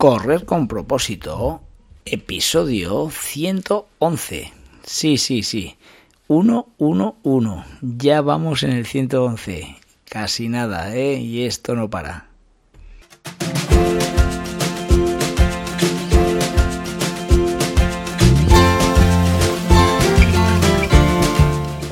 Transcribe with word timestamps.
Correr 0.00 0.46
con 0.46 0.66
propósito, 0.66 1.60
episodio 2.06 3.10
111. 3.10 4.50
Sí, 4.82 5.18
sí, 5.18 5.42
sí. 5.42 5.76
111. 6.26 7.64
Ya 7.82 8.22
vamos 8.22 8.62
en 8.62 8.70
el 8.70 8.86
111. 8.86 9.76
Casi 10.08 10.48
nada, 10.48 10.96
¿eh? 10.96 11.18
Y 11.18 11.42
esto 11.44 11.74
no 11.74 11.90
para. 11.90 12.29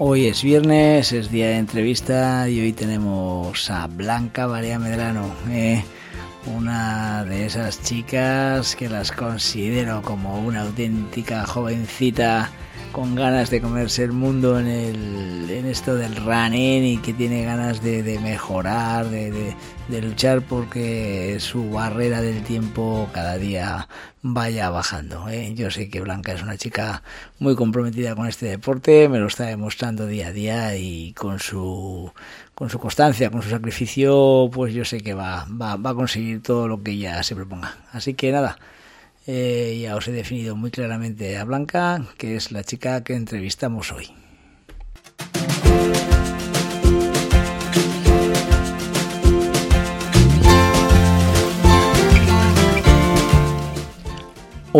Hoy 0.00 0.26
es 0.26 0.44
viernes, 0.44 1.10
es 1.10 1.28
día 1.28 1.48
de 1.48 1.56
entrevista 1.56 2.48
y 2.48 2.60
hoy 2.60 2.72
tenemos 2.72 3.68
a 3.68 3.88
Blanca 3.88 4.46
María 4.46 4.78
Medrano, 4.78 5.34
eh, 5.50 5.82
una 6.46 7.24
de 7.24 7.46
esas 7.46 7.82
chicas 7.82 8.76
que 8.76 8.88
las 8.88 9.10
considero 9.10 10.00
como 10.02 10.38
una 10.38 10.60
auténtica 10.62 11.44
jovencita 11.44 12.48
con 12.92 13.14
ganas 13.14 13.50
de 13.50 13.60
comerse 13.60 14.04
el 14.04 14.12
mundo 14.12 14.58
en, 14.58 14.66
el, 14.66 15.50
en 15.50 15.66
esto 15.66 15.94
del 15.94 16.16
running 16.16 16.84
y 16.84 16.96
que 16.98 17.12
tiene 17.12 17.44
ganas 17.44 17.82
de, 17.82 18.18
mejorar, 18.22 19.06
de, 19.06 19.54
de, 19.88 20.02
luchar 20.02 20.42
porque 20.42 21.36
su 21.40 21.70
barrera 21.70 22.20
del 22.20 22.42
tiempo 22.42 23.08
cada 23.12 23.38
día 23.38 23.88
vaya 24.22 24.70
bajando. 24.70 25.28
¿eh? 25.28 25.54
Yo 25.54 25.70
sé 25.70 25.90
que 25.90 26.00
Blanca 26.00 26.32
es 26.32 26.42
una 26.42 26.56
chica 26.56 27.02
muy 27.38 27.54
comprometida 27.54 28.14
con 28.14 28.26
este 28.26 28.46
deporte, 28.46 29.08
me 29.08 29.18
lo 29.18 29.26
está 29.26 29.46
demostrando 29.46 30.06
día 30.06 30.28
a 30.28 30.32
día 30.32 30.76
y 30.76 31.12
con 31.12 31.38
su 31.38 32.12
con 32.54 32.70
su 32.70 32.80
constancia, 32.80 33.30
con 33.30 33.42
su 33.42 33.50
sacrificio, 33.50 34.50
pues 34.52 34.74
yo 34.74 34.84
sé 34.84 35.00
que 35.00 35.14
va, 35.14 35.46
va, 35.48 35.76
va 35.76 35.90
a 35.90 35.94
conseguir 35.94 36.42
todo 36.42 36.66
lo 36.66 36.82
que 36.82 36.90
ella 36.90 37.22
se 37.22 37.36
proponga. 37.36 37.76
Así 37.92 38.14
que 38.14 38.32
nada, 38.32 38.58
eh, 39.28 39.78
ya 39.82 39.94
os 39.94 40.08
he 40.08 40.12
definido 40.12 40.56
muy 40.56 40.70
claramente 40.70 41.36
a 41.36 41.44
Blanca, 41.44 42.02
que 42.16 42.34
es 42.34 42.50
la 42.50 42.64
chica 42.64 43.04
que 43.04 43.14
entrevistamos 43.14 43.92
hoy. 43.92 44.08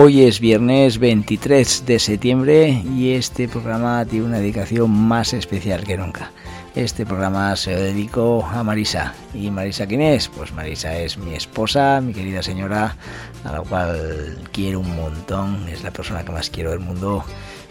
Hoy 0.00 0.22
es 0.22 0.38
viernes 0.38 0.98
23 1.00 1.84
de 1.84 1.98
septiembre 1.98 2.84
y 2.94 3.14
este 3.14 3.48
programa 3.48 4.04
tiene 4.04 4.26
una 4.26 4.38
dedicación 4.38 4.92
más 4.92 5.32
especial 5.32 5.82
que 5.82 5.96
nunca. 5.96 6.30
Este 6.76 7.04
programa 7.04 7.56
se 7.56 7.72
lo 7.72 7.80
dedico 7.80 8.46
a 8.48 8.62
Marisa. 8.62 9.12
¿Y 9.34 9.50
Marisa 9.50 9.88
quién 9.88 10.00
es? 10.00 10.28
Pues 10.28 10.52
Marisa 10.52 10.96
es 10.96 11.18
mi 11.18 11.34
esposa, 11.34 12.00
mi 12.00 12.12
querida 12.12 12.44
señora, 12.44 12.94
a 13.42 13.50
la 13.50 13.60
cual 13.62 14.38
quiero 14.52 14.78
un 14.78 14.94
montón. 14.94 15.68
Es 15.68 15.82
la 15.82 15.90
persona 15.90 16.24
que 16.24 16.30
más 16.30 16.48
quiero 16.48 16.70
del 16.70 16.78
mundo. 16.78 17.24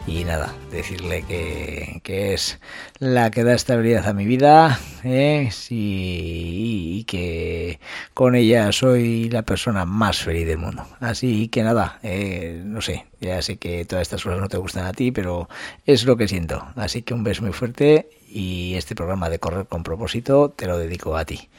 Y 0.07 0.23
nada, 0.23 0.55
decirle 0.71 1.23
que, 1.27 2.33
es 2.33 2.59
la 2.99 3.29
que 3.29 3.43
da 3.43 3.53
estabilidad 3.53 4.07
a 4.07 4.13
mi 4.13 4.25
vida 4.25 4.79
¿eh? 5.03 5.49
y, 5.69 7.03
que 7.03 7.81
con 8.13 8.33
ella 8.35 8.71
soy 8.71 9.29
la 9.29 9.41
persona 9.41 9.83
más 9.83 10.19
feliz 10.23 10.47
del 10.47 10.59
mundo. 10.59 10.87
Así 11.01 11.49
que 11.49 11.61
nada, 11.61 11.99
eh, 12.03 12.61
no 12.63 12.81
sé, 12.81 13.05
ya 13.19 13.41
sé 13.41 13.57
que 13.57 13.83
todas 13.83 14.03
estas 14.03 14.23
cosas 14.23 14.39
no 14.39 14.47
te 14.47 14.55
gustan 14.55 14.85
a 14.85 14.93
ti, 14.93 15.11
pero 15.11 15.49
es 15.85 16.05
lo 16.05 16.15
que 16.15 16.29
siento. 16.29 16.65
Así 16.77 17.01
que 17.01 17.13
un 17.13 17.25
beso 17.25 17.41
muy 17.41 17.51
fuerte 17.51 18.07
y 18.29 18.75
este 18.75 18.95
programa 18.95 19.29
de 19.29 19.39
Correr 19.39 19.67
con 19.67 19.83
propósito 19.83 20.53
te 20.55 20.67
lo 20.67 20.77
dedico 20.77 21.17
a 21.17 21.25
ti. 21.25 21.49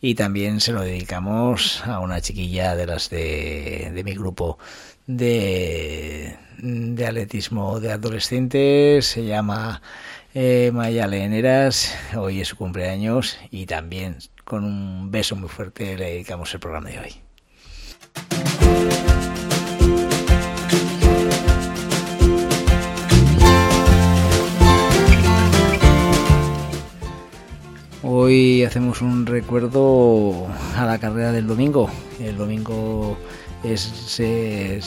Y 0.00 0.14
también 0.14 0.60
se 0.60 0.72
lo 0.72 0.82
dedicamos 0.82 1.82
a 1.86 1.98
una 1.98 2.20
chiquilla 2.20 2.76
de 2.76 2.86
las 2.86 3.10
de, 3.10 3.90
de 3.92 4.04
mi 4.04 4.12
grupo 4.12 4.58
de, 5.06 6.36
de 6.58 7.06
atletismo 7.06 7.80
de 7.80 7.92
adolescentes, 7.92 9.06
se 9.06 9.24
llama 9.24 9.82
eh, 10.34 10.70
Maya 10.72 11.06
Leneras, 11.06 11.94
hoy 12.16 12.40
es 12.40 12.48
su 12.48 12.56
cumpleaños 12.56 13.38
y 13.50 13.66
también 13.66 14.16
con 14.44 14.64
un 14.64 15.10
beso 15.10 15.36
muy 15.36 15.48
fuerte 15.48 15.96
le 15.96 16.10
dedicamos 16.10 16.52
el 16.54 16.60
programa 16.60 16.90
de 16.90 16.98
hoy. 16.98 17.14
Hoy 28.06 28.62
hacemos 28.64 29.00
un 29.00 29.24
recuerdo 29.24 30.46
a 30.76 30.84
la 30.84 30.98
carrera 30.98 31.32
del 31.32 31.46
domingo. 31.46 31.90
El 32.20 32.36
domingo 32.36 33.16
se, 33.76 34.80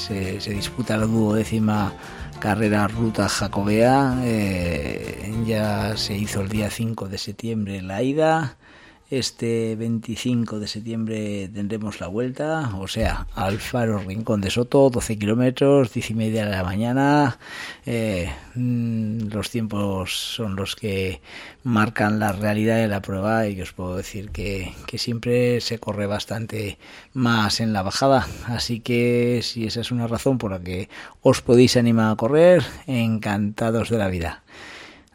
disputa 0.50 0.98
la 0.98 1.06
duodécima 1.06 1.94
carrera 2.40 2.88
ruta 2.88 3.28
jacobea. 3.28 4.20
Eh, 4.24 5.34
ya 5.46 5.98
se 5.98 6.16
hizo 6.16 6.42
el 6.42 6.50
día 6.50 6.70
5 6.70 7.08
de 7.08 7.18
septiembre 7.18 7.82
la 7.82 8.04
ida 8.04 8.58
este 9.10 9.78
25 9.78 10.60
de 10.60 10.68
septiembre 10.68 11.50
tendremos 11.54 12.02
la 12.02 12.08
vuelta, 12.08 12.72
o 12.78 12.88
sea, 12.88 13.26
al 13.36 13.60
faro 13.60 14.00
Rincón 14.00 14.42
de 14.42 14.50
Soto, 14.50 14.90
12 14.90 15.18
kilómetros, 15.18 15.94
10 15.94 16.12
y 16.12 16.14
media 16.14 16.46
de 16.46 16.52
la 16.52 16.64
mañana. 16.64 17.40
Eh, 17.86 18.30
mm, 18.56 19.30
los 19.30 19.50
tiempos 19.50 20.14
son 20.36 20.58
los 20.58 20.76
que 20.76 21.22
marcan 21.64 22.20
la 22.20 22.34
realidad 22.34 22.78
de 22.78 22.90
la 22.90 23.02
prueba 23.02 23.48
y 23.48 23.62
os 23.62 23.72
puedo 23.72 23.96
decir 23.96 24.30
que, 24.32 24.74
que 24.86 24.98
siempre 24.98 25.62
se 25.62 25.80
corre 25.80 26.06
bastante 26.06 26.78
más 27.14 27.62
en 27.62 27.72
la 27.72 27.84
bajada. 27.84 28.28
Así 28.48 28.82
que 28.82 29.40
si 29.42 29.66
esa 29.66 29.82
es 29.82 29.92
una 29.92 30.08
razón 30.08 30.38
por 30.38 30.52
la 30.52 30.60
que 30.60 30.90
os 31.22 31.42
podéis 31.42 31.78
animar 31.78 32.12
a 32.12 32.16
correr, 32.18 32.64
encantados 32.88 33.90
de 33.90 33.98
la 33.98 34.10
vida 34.10 34.44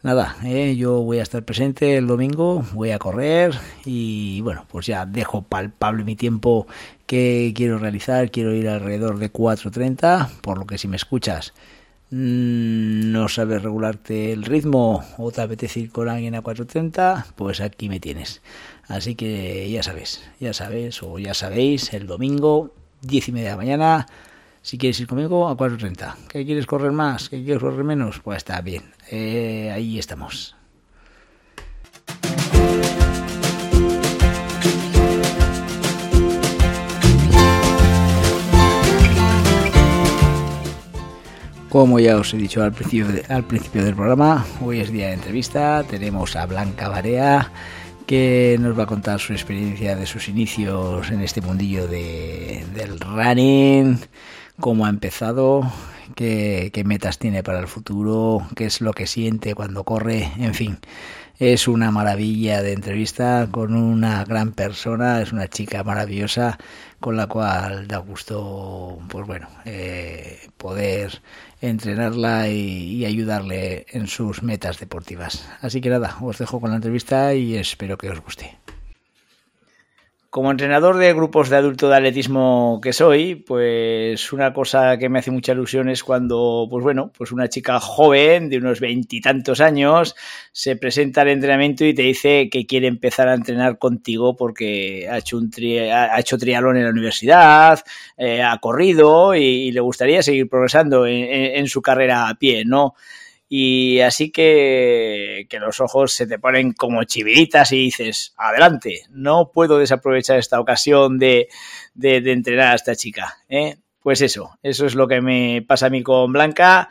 nada, 0.03 0.35
eh, 0.43 0.75
yo 0.75 1.01
voy 1.01 1.19
a 1.19 1.23
estar 1.23 1.43
presente 1.43 1.97
el 1.97 2.07
domingo, 2.07 2.63
voy 2.73 2.91
a 2.91 2.99
correr 2.99 3.55
y 3.85 4.41
bueno, 4.41 4.65
pues 4.69 4.85
ya 4.85 5.05
dejo 5.05 5.41
palpable 5.41 6.03
mi 6.03 6.15
tiempo 6.15 6.67
que 7.07 7.53
quiero 7.55 7.79
realizar, 7.79 8.29
quiero 8.29 8.53
ir 8.53 8.67
alrededor 8.67 9.17
de 9.17 9.31
4.30, 9.31 10.29
por 10.41 10.59
lo 10.59 10.65
que 10.67 10.77
si 10.77 10.89
me 10.89 10.97
escuchas 10.97 11.53
mm, 12.11 13.11
no 13.11 13.29
sabes 13.29 13.63
regularte 13.63 14.33
el 14.33 14.43
ritmo 14.43 15.03
o 15.17 15.31
te 15.31 15.41
apetece 15.41 15.79
ir 15.79 15.91
con 15.91 16.09
alguien 16.09 16.35
a 16.35 16.43
4.30, 16.43 17.25
pues 17.35 17.61
aquí 17.61 17.87
me 17.87 18.01
tienes. 18.01 18.41
Así 18.87 19.15
que 19.15 19.69
ya 19.71 19.83
sabes, 19.83 20.21
ya 20.39 20.53
sabes 20.53 21.01
o 21.01 21.17
ya 21.17 21.33
sabéis, 21.33 21.93
el 21.93 22.07
domingo, 22.07 22.73
10 23.03 23.29
y 23.29 23.31
media 23.31 23.47
de 23.47 23.53
la 23.53 23.57
mañana, 23.57 24.07
si 24.63 24.77
quieres 24.77 24.99
ir 25.01 25.07
conmigo, 25.07 25.49
a 25.49 25.57
4.30. 25.57 26.15
¿Qué 26.29 26.45
quieres 26.45 26.65
correr 26.65 26.93
más? 26.93 27.29
¿Qué 27.29 27.43
quieres 27.43 27.61
correr 27.61 27.83
menos? 27.83 28.21
Pues 28.23 28.37
está 28.37 28.61
bien. 28.61 28.83
Eh, 29.11 29.69
ahí 29.71 29.99
estamos. 29.99 30.55
Como 41.67 41.99
ya 41.99 42.17
os 42.17 42.33
he 42.33 42.37
dicho 42.37 42.63
al 42.63 42.71
principio, 42.71 43.07
al 43.29 43.43
principio 43.43 43.83
del 43.83 43.95
programa, 43.95 44.45
hoy 44.61 44.79
es 44.79 44.91
día 44.91 45.07
de 45.07 45.13
entrevista. 45.13 45.83
Tenemos 45.83 46.35
a 46.37 46.45
Blanca 46.45 46.87
Barea 46.87 47.51
que 48.05 48.57
nos 48.59 48.77
va 48.77 48.83
a 48.83 48.85
contar 48.87 49.19
su 49.19 49.33
experiencia 49.33 49.95
de 49.95 50.05
sus 50.05 50.29
inicios 50.29 51.09
en 51.09 51.21
este 51.21 51.41
mundillo 51.41 51.87
de, 51.87 52.65
del 52.73 52.99
running, 52.99 53.99
cómo 54.59 54.85
ha 54.85 54.89
empezado, 54.89 55.63
qué, 56.15 56.83
metas 56.85 57.17
tiene 57.19 57.43
para 57.43 57.59
el 57.59 57.67
futuro, 57.67 58.47
qué 58.55 58.65
es 58.65 58.81
lo 58.81 58.93
que 58.93 59.07
siente 59.07 59.55
cuando 59.55 59.83
corre, 59.83 60.31
en 60.37 60.53
fin. 60.53 60.79
Es 61.39 61.67
una 61.67 61.91
maravilla 61.91 62.61
de 62.61 62.73
entrevista 62.73 63.47
con 63.51 63.75
una 63.75 64.23
gran 64.23 64.51
persona, 64.51 65.21
es 65.21 65.31
una 65.33 65.47
chica 65.47 65.83
maravillosa 65.83 66.59
con 66.99 67.17
la 67.17 67.27
cual 67.27 67.87
da 67.87 67.97
gusto, 67.97 68.99
pues 69.09 69.25
bueno, 69.27 69.49
eh, 69.65 70.47
poder 70.57 71.21
entrenarla 71.59 72.49
y, 72.49 72.97
y, 72.97 73.05
ayudarle 73.05 73.85
en 73.89 74.07
sus 74.07 74.43
metas 74.43 74.79
deportivas. 74.79 75.47
Así 75.61 75.81
que 75.81 75.89
nada, 75.89 76.17
os 76.21 76.37
dejo 76.37 76.61
con 76.61 76.69
la 76.69 76.77
entrevista 76.77 77.33
y 77.33 77.55
espero 77.55 77.97
que 77.97 78.09
os 78.09 78.21
guste. 78.21 78.62
Como 80.33 80.49
entrenador 80.49 80.97
de 80.97 81.13
grupos 81.13 81.49
de 81.49 81.57
adulto 81.57 81.89
de 81.89 81.95
atletismo 81.95 82.79
que 82.81 82.91
soy, 82.91 83.35
pues 83.35 84.33
una 84.33 84.51
cosa 84.51 84.97
que 84.97 85.07
me 85.07 85.19
hace 85.19 85.29
mucha 85.29 85.51
ilusión 85.51 85.89
es 85.89 86.03
cuando, 86.03 86.65
pues 86.71 86.83
bueno, 86.83 87.11
pues 87.15 87.31
una 87.31 87.49
chica 87.49 87.79
joven 87.79 88.49
de 88.49 88.57
unos 88.57 88.79
veintitantos 88.79 89.61
años 89.61 90.15
se 90.51 90.75
presenta 90.75 91.21
al 91.21 91.27
entrenamiento 91.27 91.85
y 91.85 91.93
te 91.93 92.01
dice 92.01 92.49
que 92.49 92.65
quiere 92.65 92.87
empezar 92.87 93.27
a 93.27 93.35
entrenar 93.35 93.77
contigo 93.77 94.35
porque 94.35 95.07
ha 95.07 95.19
hecho 95.19 95.37
un 95.37 95.51
ha 95.93 96.19
hecho 96.19 96.39
triatlón 96.39 96.77
en 96.77 96.85
la 96.85 96.89
universidad, 96.89 97.83
eh, 98.17 98.41
ha 98.41 98.57
corrido 98.57 99.35
y, 99.35 99.71
le 99.71 99.81
gustaría 99.81 100.23
seguir 100.23 100.49
progresando 100.49 101.05
en 101.05 101.67
su 101.67 101.83
carrera 101.83 102.27
a 102.27 102.33
pie, 102.33 102.65
¿no? 102.65 102.95
Y 103.55 103.99
así 103.99 104.31
que, 104.31 105.45
que 105.47 105.59
los 105.59 105.79
ojos 105.79 106.11
se 106.11 106.25
te 106.25 106.39
ponen 106.39 106.73
como 106.73 107.03
chiviritas 107.03 107.71
y 107.71 107.77
dices, 107.77 108.33
adelante, 108.35 109.03
no 109.11 109.51
puedo 109.53 109.77
desaprovechar 109.77 110.39
esta 110.39 110.59
ocasión 110.59 111.19
de, 111.19 111.49
de, 111.93 112.17
entrenar 112.31 112.71
a 112.71 112.75
esta 112.75 112.95
chica. 112.95 113.37
¿eh? 113.47 113.75
Pues 113.99 114.21
eso, 114.21 114.57
eso 114.63 114.87
es 114.87 114.95
lo 114.95 115.07
que 115.07 115.21
me 115.21 115.63
pasa 115.67 115.85
a 115.85 115.89
mí 115.91 116.01
con 116.01 116.33
Blanca. 116.33 116.89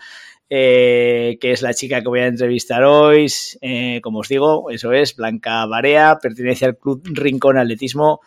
Eh, 0.49 1.38
que 1.41 1.50
es 1.50 1.62
la 1.62 1.75
chica 1.75 2.00
que 2.00 2.09
voy 2.09 2.20
a 2.20 2.26
entrevistar 2.26 2.85
hoy. 2.85 3.26
Eh, 3.61 4.00
como 4.00 4.20
os 4.20 4.29
digo, 4.29 4.70
eso 4.70 4.93
es 4.93 5.17
Blanca 5.17 5.67
Barea, 5.67 6.19
pertenece 6.23 6.67
al 6.67 6.76
Club 6.76 7.03
Rincón 7.06 7.58
Atletismo 7.58 8.20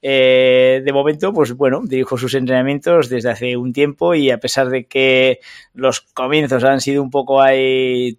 eh, 0.00 0.80
de 0.84 0.92
momento, 0.92 1.32
pues 1.32 1.54
bueno, 1.54 1.80
dirijo 1.84 2.16
sus 2.16 2.34
entrenamientos 2.34 3.08
desde 3.08 3.30
hace 3.30 3.56
un 3.56 3.72
tiempo 3.72 4.14
y 4.14 4.30
a 4.30 4.38
pesar 4.38 4.70
de 4.70 4.86
que 4.86 5.40
los 5.74 6.00
comienzos 6.00 6.62
han 6.62 6.80
sido 6.80 7.02
un 7.02 7.10
poco 7.10 7.42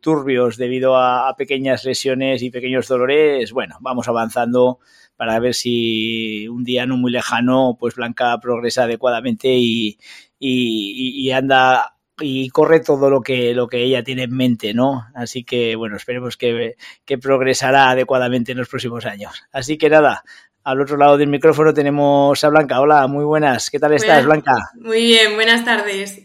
turbios 0.01 0.57
debido 0.57 0.97
a, 0.97 1.33
pequeñas 1.37 1.85
lesiones 1.85 2.41
y 2.41 2.49
pequeños 2.49 2.87
dolores, 2.87 3.53
bueno, 3.53 3.77
vamos 3.79 4.09
avanzando 4.09 4.79
para 5.15 5.39
ver 5.39 5.53
si 5.53 6.47
un 6.49 6.63
día 6.63 6.85
no 6.85 6.97
muy 6.97 7.11
lejano, 7.11 7.77
pues 7.79 7.95
Blanca 7.95 8.37
progresa 8.41 8.83
adecuadamente 8.83 9.47
y, 9.49 11.31
anda 11.31 11.95
y 12.21 12.49
corre 12.49 12.81
todo 12.81 13.09
lo 13.09 13.21
que, 13.21 13.53
lo 13.53 13.67
que 13.67 13.83
ella 13.83 14.03
tiene 14.03 14.23
en 14.23 14.35
mente, 14.35 14.73
¿no? 14.73 15.05
Así 15.15 15.45
que, 15.45 15.77
bueno, 15.77 15.95
esperemos 15.95 16.35
que 16.35 16.75
progresará 17.21 17.91
adecuadamente 17.91 18.51
en 18.51 18.57
los 18.57 18.67
próximos 18.67 19.05
años. 19.05 19.43
Así 19.53 19.77
que 19.77 19.89
nada, 19.89 20.23
al 20.63 20.81
otro 20.81 20.97
lado 20.97 21.17
del 21.17 21.29
micrófono 21.29 21.73
tenemos 21.73 22.43
a 22.43 22.49
Blanca. 22.49 22.81
Hola, 22.81 23.07
muy 23.07 23.25
buenas. 23.25 23.69
¿Qué 23.69 23.79
tal 23.79 23.93
estás, 23.93 24.25
Blanca? 24.25 24.53
Muy 24.75 25.01
bien, 25.01 25.35
buenas 25.35 25.63
tardes. 25.63 26.21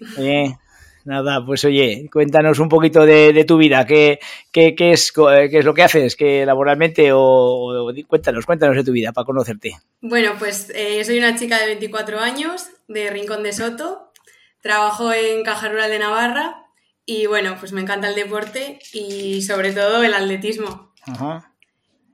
nada, 1.04 1.44
pues 1.44 1.64
oye, 1.64 2.08
cuéntanos 2.12 2.58
un 2.58 2.68
poquito 2.68 3.04
de, 3.06 3.44
tu 3.46 3.56
vida. 3.56 3.86
¿Qué, 3.86 4.18
qué, 4.50 4.74
qué, 4.74 4.92
es, 4.92 5.12
¿Qué 5.12 5.58
es 5.58 5.64
lo 5.64 5.74
que 5.74 5.82
haces? 5.82 6.16
¿Qué 6.16 6.44
laboralmente? 6.44 7.10
O, 7.12 7.92
cuéntanos, 8.06 8.46
cuéntanos 8.46 8.76
de 8.76 8.84
tu 8.84 8.92
vida 8.92 9.12
para 9.12 9.24
conocerte. 9.24 9.76
Bueno, 10.00 10.32
pues 10.38 10.70
eh, 10.74 11.04
soy 11.04 11.18
una 11.18 11.36
chica 11.36 11.58
de 11.58 11.66
24 11.66 12.20
años, 12.20 12.68
de 12.88 13.10
Rincón 13.10 13.42
de 13.42 13.52
Soto. 13.52 14.10
Trabajo 14.60 15.12
en 15.12 15.42
Caja 15.44 15.68
Rural 15.68 15.90
de 15.90 15.98
Navarra 15.98 16.64
y 17.06 17.26
bueno, 17.26 17.56
pues 17.60 17.72
me 17.72 17.82
encanta 17.82 18.08
el 18.08 18.14
deporte 18.14 18.78
y 18.92 19.42
sobre 19.42 19.72
todo 19.72 20.02
el 20.02 20.14
atletismo. 20.14 20.92
Ajá. 21.02 21.53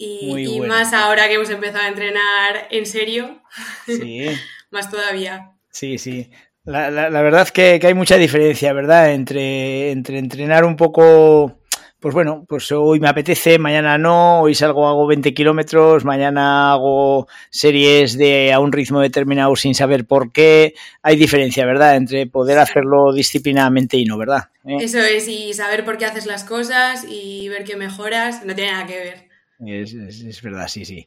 Y, 0.02 0.60
más 0.60 0.94
ahora 0.94 1.28
que 1.28 1.34
hemos 1.34 1.50
empezado 1.50 1.84
a 1.84 1.88
entrenar 1.88 2.68
en 2.70 2.86
serio, 2.86 3.42
sí. 3.84 4.28
más 4.70 4.90
todavía. 4.90 5.52
Sí, 5.70 5.98
sí. 5.98 6.30
La, 6.64 6.90
la, 6.90 7.22
verdad 7.22 7.42
es 7.42 7.52
que, 7.52 7.78
hay 7.82 7.94
mucha 7.94 8.16
diferencia, 8.16 8.72
¿verdad? 8.72 9.12
Entre, 9.12 9.90
entre 9.90 10.18
entrenar 10.18 10.64
un 10.64 10.76
poco, 10.76 11.58
pues 11.98 12.14
bueno, 12.14 12.46
pues 12.48 12.72
hoy 12.72 12.98
me 12.98 13.08
apetece, 13.08 13.58
mañana 13.58 13.98
no, 13.98 14.40
hoy 14.40 14.54
salgo, 14.54 14.88
hago 14.88 15.06
20 15.06 15.34
kilómetros, 15.34 16.06
mañana 16.06 16.72
hago 16.72 17.28
series 17.50 18.16
de 18.16 18.54
a 18.54 18.58
un 18.58 18.72
ritmo 18.72 19.00
determinado 19.00 19.54
sin 19.54 19.74
saber 19.74 20.06
por 20.06 20.32
qué. 20.32 20.72
Hay 21.02 21.16
diferencia, 21.16 21.66
¿verdad? 21.66 21.96
Entre 21.96 22.26
poder 22.26 22.58
hacerlo 22.58 23.12
disciplinadamente 23.12 23.98
y 23.98 24.06
no, 24.06 24.16
¿verdad? 24.16 24.48
¿Eh? 24.64 24.78
Eso 24.80 25.00
es, 25.00 25.28
y 25.28 25.52
saber 25.52 25.84
por 25.84 25.98
qué 25.98 26.06
haces 26.06 26.24
las 26.24 26.44
cosas 26.44 27.04
y 27.06 27.50
ver 27.50 27.64
que 27.64 27.76
mejoras, 27.76 28.46
no 28.46 28.54
tiene 28.54 28.72
nada 28.72 28.86
que 28.86 28.98
ver. 28.98 29.29
Es, 29.66 30.42
verdad, 30.42 30.68
sí, 30.68 30.84
sí. 30.84 31.06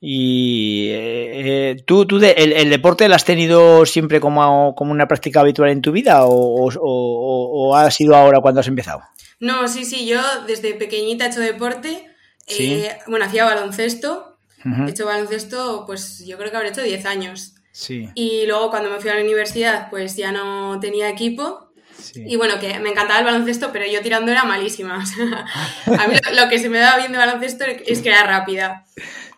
¿Y 0.00 0.88
eh, 0.90 1.82
tú, 1.84 2.06
tú 2.06 2.18
el, 2.18 2.70
deporte 2.70 3.08
lo 3.08 3.14
has 3.14 3.26
tenido 3.26 3.84
siempre 3.84 4.20
como, 4.20 4.74
como 4.74 4.92
una 4.92 5.06
práctica 5.06 5.40
habitual 5.40 5.70
en 5.70 5.82
tu 5.82 5.92
vida 5.92 6.20
o, 6.24 7.76
ha 7.76 7.90
sido 7.90 8.16
ahora 8.16 8.40
cuando 8.40 8.60
has 8.60 8.68
empezado? 8.68 9.02
No, 9.38 9.68
sí, 9.68 9.84
sí, 9.84 10.06
yo 10.06 10.20
desde 10.46 10.74
pequeñita 10.74 11.26
he 11.26 11.28
hecho 11.28 11.40
deporte. 11.40 12.06
Eh, 12.46 12.90
bueno, 13.06 13.26
hacía 13.26 13.44
baloncesto. 13.44 14.38
He 14.64 14.90
hecho 14.90 15.06
baloncesto, 15.06 15.84
pues 15.86 16.24
yo 16.26 16.36
creo 16.36 16.50
que 16.50 16.56
habré 16.56 16.68
hecho 16.70 16.82
10 16.82 17.06
años. 17.06 17.54
Sí. 17.72 18.08
Y 18.14 18.46
luego 18.46 18.70
cuando 18.70 18.90
me 18.90 19.00
fui 19.00 19.10
a 19.10 19.14
la 19.14 19.22
universidad, 19.22 19.88
pues 19.90 20.16
ya 20.16 20.32
no 20.32 20.80
tenía 20.80 21.08
equipo 21.08 21.69
y 22.14 22.36
bueno, 22.36 22.58
que 22.58 22.78
me 22.78 22.90
encantaba 22.90 23.20
el 23.20 23.24
baloncesto, 23.24 23.70
pero 23.72 23.86
yo 23.86 24.02
tirando 24.02 24.30
era 24.30 24.44
malísima. 24.44 25.04
a 25.86 26.08
mí 26.08 26.14
lo, 26.34 26.48
que 26.48 26.58
se 26.58 26.68
me 26.68 26.78
daba 26.78 26.98
bien 26.98 27.12
de 27.12 27.18
baloncesto 27.18 27.64
es 27.64 28.00
que 28.00 28.08
era 28.08 28.24
rápida. 28.24 28.84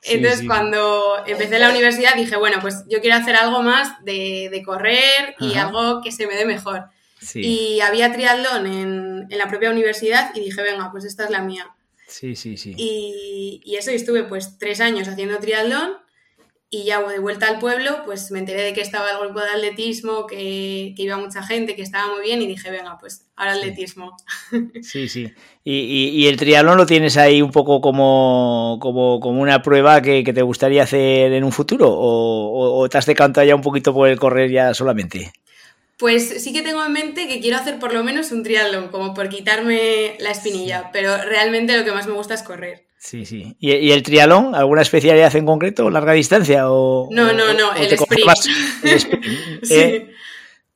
Entonces, 0.04 0.46
cuando 0.46 1.22
empecé 1.26 1.58
la 1.58 1.70
universidad, 1.70 2.14
dije, 2.16 2.36
bueno, 2.36 2.58
pues 2.60 2.84
yo 2.88 3.00
quiero 3.00 3.16
hacer 3.16 3.36
algo 3.36 3.62
más 3.62 4.04
de, 4.04 4.62
correr 4.64 5.36
y 5.38 5.54
algo 5.54 6.02
que 6.02 6.10
se 6.10 6.26
me 6.26 6.34
dé 6.34 6.44
mejor. 6.44 6.86
Y 7.34 7.80
había 7.80 8.12
triatlón 8.12 8.66
en, 8.66 9.26
en, 9.30 9.38
la 9.38 9.48
propia 9.48 9.70
universidad 9.70 10.32
y 10.34 10.40
dije, 10.40 10.60
venga, 10.60 10.90
pues 10.90 11.04
esta 11.04 11.24
es 11.24 11.30
la 11.30 11.40
mía. 11.40 11.70
Sí, 12.08 12.34
sí, 12.34 12.56
sí. 12.56 12.74
Y, 12.76 13.62
y 13.64 13.76
eso, 13.76 13.92
estuve 13.92 14.24
pues 14.24 14.58
tres 14.58 14.80
años 14.80 15.06
haciendo 15.06 15.38
triatlón 15.38 16.02
y 16.74 16.84
ya 16.84 17.06
de 17.06 17.18
vuelta 17.18 17.48
al 17.48 17.58
pueblo, 17.58 17.98
pues 18.06 18.30
me 18.30 18.38
enteré 18.38 18.62
de 18.62 18.72
que 18.72 18.80
estaba 18.80 19.10
el 19.10 19.18
grupo 19.18 19.40
de 19.40 19.50
atletismo, 19.50 20.26
que, 20.26 20.94
iba 20.96 21.18
mucha 21.18 21.42
gente, 21.42 21.76
que 21.76 21.82
estaba 21.82 22.10
muy 22.14 22.22
bien 22.22 22.40
y 22.40 22.46
dije, 22.46 22.70
venga, 22.70 22.96
pues 22.98 23.26
ahora 23.36 23.52
atletismo. 23.52 24.16
Sí, 24.82 25.06
sí. 25.06 25.30
Y, 25.64 26.26
el 26.28 26.38
triatlón 26.38 26.78
lo 26.78 26.86
tienes 26.86 27.18
ahí 27.18 27.42
un 27.42 27.50
poco 27.50 27.82
como, 27.82 28.78
como, 28.80 29.20
como 29.20 29.42
una 29.42 29.60
prueba 29.60 30.00
que, 30.00 30.24
te 30.24 30.40
gustaría 30.40 30.84
hacer 30.84 31.34
en 31.34 31.44
un 31.44 31.52
futuro 31.52 31.90
o, 31.90 32.78
o, 32.78 32.88
te 32.88 32.96
has 32.96 33.04
decantado 33.04 33.46
ya 33.46 33.54
un 33.54 33.60
poquito 33.60 33.92
por 33.92 34.08
el 34.08 34.18
correr 34.18 34.50
ya 34.50 34.72
solamente? 34.72 35.30
Pues 35.98 36.42
sí 36.42 36.54
que 36.54 36.62
tengo 36.62 36.82
en 36.82 36.92
mente 36.94 37.28
que 37.28 37.40
quiero 37.40 37.58
hacer 37.58 37.78
por 37.78 37.92
lo 37.92 38.02
menos 38.02 38.32
un 38.32 38.44
triatlón, 38.44 38.88
como 38.88 39.12
por 39.12 39.28
quitarme 39.28 40.16
la 40.20 40.30
espinilla, 40.30 40.88
pero 40.90 41.18
realmente 41.18 41.76
lo 41.76 41.84
que 41.84 41.92
más 41.92 42.06
me 42.06 42.14
gusta 42.14 42.32
es 42.32 42.42
correr. 42.42 42.86
Sí, 43.02 43.26
sí. 43.26 43.56
¿Y, 43.58 43.90
el 43.90 44.04
trialón? 44.04 44.54
¿Alguna 44.54 44.82
especialidad 44.82 45.34
en 45.34 45.44
concreto? 45.44 45.90
¿Larga 45.90 46.12
distancia? 46.12 46.70
O, 46.70 47.08
no, 47.10 47.32
no, 47.32 47.52
no, 47.52 47.74
el, 47.74 47.92
sprint. 47.92 48.30
sí. 49.64 49.74
¿eh? 49.74 50.14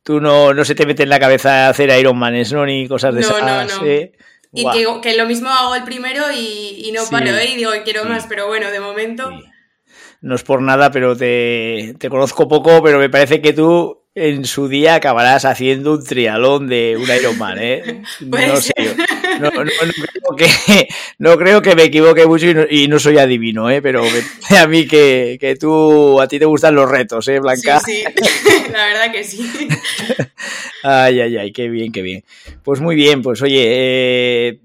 Tú 0.02 0.20
no, 0.20 0.52
no 0.52 0.64
se 0.64 0.74
te 0.74 0.86
mete 0.86 1.04
en 1.04 1.08
la 1.08 1.20
cabeza 1.20 1.68
hacer 1.68 1.88
Ironmanes, 1.96 2.52
¿no? 2.52 2.66
Ni 2.66 2.88
cosas 2.88 3.14
de 3.14 3.20
esas. 3.20 3.40
No, 3.40 3.64
no, 3.64 3.86
¿eh? 3.86 4.12
Y 4.52 4.66
que, 5.00 5.16
lo 5.16 5.26
mismo 5.26 5.50
hago 5.50 5.76
el 5.76 5.84
primero 5.84 6.24
y, 6.36 6.90
no 6.92 7.02
paro, 7.08 7.28
¿eh? 7.28 7.52
Y 7.52 7.56
digo, 7.58 7.70
quiero 7.84 8.04
más, 8.04 8.26
pero 8.26 8.48
bueno, 8.48 8.72
de 8.72 8.80
momento... 8.80 9.30
No 10.20 10.34
es 10.34 10.42
por 10.42 10.62
nada, 10.62 10.90
pero 10.90 11.16
te, 11.16 11.94
te 12.00 12.10
conozco 12.10 12.48
poco, 12.48 12.82
pero 12.82 12.98
me 12.98 13.08
parece 13.08 13.40
que 13.40 13.52
tú 13.52 14.02
en 14.16 14.46
su 14.46 14.66
día 14.66 14.94
acabarás 14.94 15.44
haciendo 15.44 15.92
un 15.92 16.02
trialón 16.02 16.68
de 16.68 16.96
un 16.96 17.06
Ironman, 17.08 17.58
¿eh? 17.60 18.02
No 18.20 18.56
sé, 18.56 18.72
no, 19.38 19.50
no, 19.50 19.70
creo 20.34 20.36
que, 20.36 20.88
no, 21.18 21.36
creo 21.36 21.60
que, 21.60 21.74
me 21.74 21.84
equivoque 21.84 22.26
mucho 22.26 22.46
y 22.70 22.88
no, 22.88 22.98
soy 22.98 23.18
adivino, 23.18 23.68
¿eh? 23.68 23.82
Pero 23.82 24.02
me, 24.02 24.56
a 24.56 24.66
mí 24.66 24.86
que, 24.86 25.36
que, 25.38 25.56
tú, 25.56 26.18
a 26.18 26.26
ti 26.26 26.38
te 26.38 26.46
gustan 26.46 26.74
los 26.74 26.90
retos, 26.90 27.28
¿eh, 27.28 27.38
Blanca? 27.40 27.78
Sí, 27.80 28.02
la 28.72 28.86
verdad 28.86 29.12
que 29.12 29.22
sí. 29.22 29.68
Ay, 30.82 31.20
ay, 31.20 31.36
ay, 31.36 31.52
qué 31.52 31.68
bien, 31.68 31.92
qué 31.92 32.00
bien. 32.00 32.24
Pues 32.64 32.80
muy 32.80 32.96
bien, 32.96 33.20
pues 33.20 33.42
oye, 33.42 33.64
eh, 33.66 34.60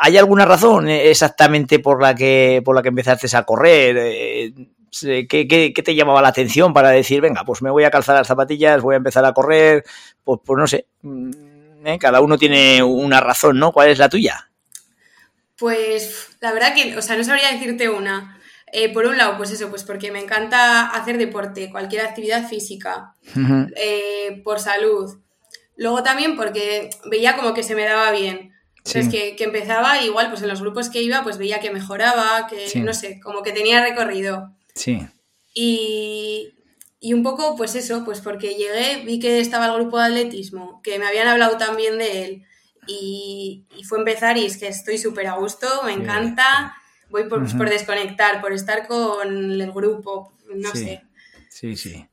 ¿hay 0.00 0.16
alguna 0.16 0.46
razón 0.46 0.88
exactamente 0.88 1.80
por 1.80 2.00
la 2.00 2.14
que, 2.14 2.62
por 2.64 2.74
la 2.74 2.80
que 2.80 2.88
empezaste 2.88 3.28
a 3.36 3.42
correr? 3.42 4.54
Eh, 5.02 5.26
¿Qué, 5.26 5.72
te 5.72 5.94
llamaba 5.94 6.22
la 6.22 6.28
atención 6.28 6.72
para 6.72 6.90
decir, 6.90 7.20
venga, 7.20 7.44
pues 7.44 7.62
me 7.62 7.70
voy 7.70 7.84
a 7.84 7.90
calzar 7.90 8.16
las 8.16 8.26
zapatillas, 8.26 8.82
voy 8.82 8.94
a 8.94 8.98
empezar 8.98 9.24
a 9.24 9.32
correr? 9.32 9.84
Pues, 10.22 10.40
pues 10.44 10.58
no 10.58 10.66
sé, 10.66 10.86
mm, 11.02 11.30
¿eh? 11.86 11.98
cada 11.98 12.20
uno 12.20 12.38
tiene 12.38 12.82
una 12.82 13.20
razón, 13.20 13.58
¿no? 13.58 13.72
¿Cuál 13.72 13.88
es 13.88 13.98
la 13.98 14.08
tuya? 14.08 14.50
Pues 15.56 16.28
la 16.40 16.52
verdad 16.52 16.74
que, 16.74 16.96
o 16.96 17.02
sea, 17.02 17.16
no 17.16 17.24
sabría 17.24 17.50
decirte 17.50 17.88
una. 17.88 18.38
Eh, 18.72 18.92
por 18.92 19.06
un 19.06 19.16
lado, 19.16 19.36
pues 19.36 19.52
eso, 19.52 19.70
pues 19.70 19.84
porque 19.84 20.10
me 20.10 20.18
encanta 20.18 20.90
hacer 20.90 21.16
deporte, 21.16 21.70
cualquier 21.70 22.04
actividad 22.04 22.48
física, 22.48 23.14
eh, 23.76 24.40
por 24.42 24.58
salud. 24.58 25.16
Luego 25.76 26.02
también 26.02 26.36
porque 26.36 26.90
veía 27.08 27.36
como 27.36 27.54
que 27.54 27.62
se 27.62 27.76
me 27.76 27.84
daba 27.84 28.10
bien. 28.10 28.52
Entonces, 28.78 29.08
que, 29.08 29.36
que, 29.36 29.44
empezaba 29.44 30.02
igual, 30.02 30.28
pues 30.28 30.42
en 30.42 30.48
los 30.48 30.60
grupos 30.60 30.90
que 30.90 31.00
iba, 31.00 31.22
pues 31.22 31.38
veía 31.38 31.60
que 31.60 31.70
mejoraba, 31.70 32.48
que 32.48 32.80
no 32.80 32.92
sé, 32.92 33.20
como 33.20 33.42
que 33.42 33.52
tenía 33.52 33.82
recorrido. 33.82 34.50
Sí. 34.74 35.06
Y, 35.54 36.52
un 37.12 37.22
poco, 37.22 37.54
pues 37.56 37.74
eso, 37.74 38.04
pues 38.04 38.20
porque 38.20 38.54
llegué, 38.54 39.04
vi 39.04 39.18
que 39.18 39.40
estaba 39.40 39.66
el 39.66 39.74
grupo 39.74 39.98
de 39.98 40.06
atletismo, 40.06 40.80
que 40.82 40.98
me 40.98 41.06
habían 41.06 41.28
hablado 41.28 41.56
también 41.58 41.98
de 41.98 42.24
él. 42.24 42.46
Y, 42.86 43.66
fue 43.88 43.98
empezar 43.98 44.36
y 44.36 44.46
es 44.46 44.56
que 44.56 44.68
estoy 44.68 44.98
súper 44.98 45.26
a 45.26 45.36
gusto, 45.36 45.66
me 45.84 45.92
encanta. 45.92 46.74
Voy 47.10 47.28
por, 47.28 47.46
por, 47.56 47.68
desconectar, 47.68 48.40
por 48.40 48.52
estar 48.52 48.86
con 48.86 49.60
el 49.60 49.72
grupo. 49.72 50.36
no 50.54 50.70
sé. 50.72 51.02
Sí, 51.50 51.76
sí. 51.76 52.06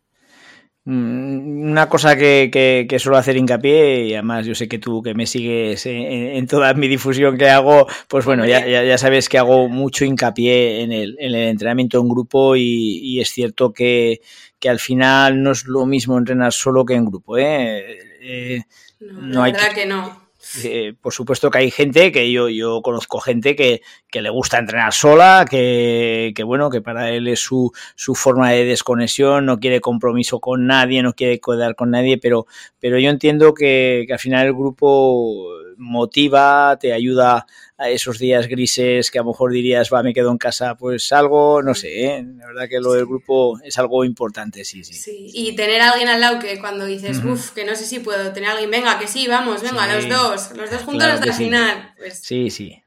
Mm, 0.84 1.72
una 1.72 1.88
cosa 1.88 2.16
que, 2.16 2.50
que, 2.90 3.00
suelo 3.00 3.18
hacer 3.18 3.38
hincapié, 3.38 4.08
y 4.08 4.14
además 4.14 4.48
yo 4.48 4.56
sé 4.56 4.68
que 4.68 4.80
tú 4.80 5.04
que 5.04 5.14
me 5.14 5.28
sigues 5.28 5.86
en, 5.86 6.48
toda 6.48 6.74
mi 6.74 6.88
difusión 6.88 7.38
que 7.38 7.50
hago, 7.50 7.88
pues 8.08 8.26
bueno, 8.26 8.48
ya, 8.48 8.66
ya, 8.66 8.98
sabes 8.98 9.30
que 9.30 9.38
hago 9.38 9.70
mucho 9.70 10.06
hincapié 10.06 10.82
en 10.82 10.92
el, 10.92 11.18
en 11.20 11.36
el 11.36 11.50
entrenamiento 11.50 12.00
en 12.00 12.10
grupo 12.10 12.56
y, 12.56 13.20
es 13.20 13.30
cierto 13.30 13.72
que, 13.74 14.22
que, 14.60 14.70
al 14.70 14.80
final 14.80 15.44
no 15.44 15.52
es 15.52 15.66
lo 15.66 15.86
mismo 15.86 16.18
entrenar 16.18 16.52
solo 16.52 16.84
que 16.84 16.96
en 16.96 17.06
grupo. 17.06 17.38
¿eh? 17.38 18.00
eh 18.22 18.62
no, 19.00 19.46
la 19.46 19.52
verdad 19.52 19.74
que 19.76 19.86
no. 19.86 20.21
Eh, 20.64 20.94
por 21.00 21.14
supuesto 21.14 21.50
que 21.50 21.60
hay 21.60 21.72
gente 21.72 22.12
que 22.12 22.32
yo, 22.32 22.50
yo 22.50 22.82
conozco 22.82 23.20
gente 23.20 23.56
que, 23.56 23.82
que 24.10 24.22
le 24.22 24.30
gusta 24.30 24.58
entrenar 24.58 24.94
sola, 24.94 25.46
que, 25.50 26.34
que, 26.36 26.44
bueno, 26.44 26.70
que 26.70 26.82
para 26.82 27.10
él 27.12 27.28
es 27.28 27.40
su, 27.40 27.72
su 27.96 28.16
forma 28.16 28.52
de 28.52 28.66
desconexión, 28.66 29.46
no 29.46 29.60
quiere 29.60 29.80
compromiso 29.80 30.40
con 30.40 30.66
nadie, 30.68 31.04
no 31.04 31.14
quiere 31.14 31.40
quedar 31.40 31.76
con 31.76 31.92
nadie, 31.92 32.18
pero, 32.18 32.48
pero 32.80 33.00
yo 33.00 33.10
entiendo 33.10 33.54
que, 33.54 34.04
que 34.08 34.14
al 34.14 34.20
final 34.20 34.48
el 34.48 34.54
grupo 34.54 35.48
motiva, 35.82 36.78
te 36.80 36.94
ayuda 36.94 37.46
a 37.78 37.90
esos 37.90 38.20
días 38.20 38.48
grises 38.48 39.10
que 39.10 39.18
a 39.18 39.24
lo 39.24 39.30
mejor 39.30 39.52
dirías, 39.52 39.90
va, 39.92 40.04
me 40.04 40.14
quedo 40.14 40.32
en 40.32 40.38
casa, 40.38 40.76
pues 40.76 41.12
algo, 41.12 41.64
no 41.64 41.74
sé, 41.74 42.06
¿eh? 42.06 42.26
la 42.38 42.48
verdad 42.48 42.70
que 42.70 42.80
lo 42.80 42.94
del 42.94 43.08
grupo 43.08 43.60
es 43.64 43.78
algo 43.80 44.06
importante, 44.06 44.64
sí, 44.64 44.84
sí. 44.84 44.94
Sí, 44.94 45.32
y 45.34 45.56
tener 45.56 45.82
a 45.82 45.92
alguien 45.92 46.08
al 46.08 46.22
lado 46.22 46.40
que 46.40 46.60
cuando 46.60 46.86
dices, 46.86 47.24
uff, 47.26 47.52
que 47.52 47.66
no 47.66 47.76
sé 47.76 47.86
si 47.86 48.00
puedo, 48.00 48.32
tener 48.32 48.50
a 48.50 48.52
alguien, 48.54 48.70
venga, 48.70 49.00
que 49.00 49.08
sí, 49.08 49.28
vamos, 49.28 49.64
venga, 49.64 49.94
los 49.94 50.08
dos, 50.08 50.56
los 50.56 50.70
dos 50.70 50.82
juntos 50.84 51.08
hasta 51.08 51.26
el 51.26 51.34
final. 51.34 51.94
Pues... 51.98 52.20
Sí, 52.20 52.52
sí. 52.52 52.82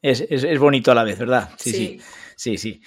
Es, 0.00 0.20
es, 0.20 0.44
es, 0.44 0.58
bonito 0.60 0.92
a 0.92 0.94
la 0.94 1.02
vez, 1.02 1.18
¿verdad? 1.18 1.50
sí. 1.58 1.72
Sí, 1.72 2.00
sí. 2.36 2.58
sí. 2.58 2.80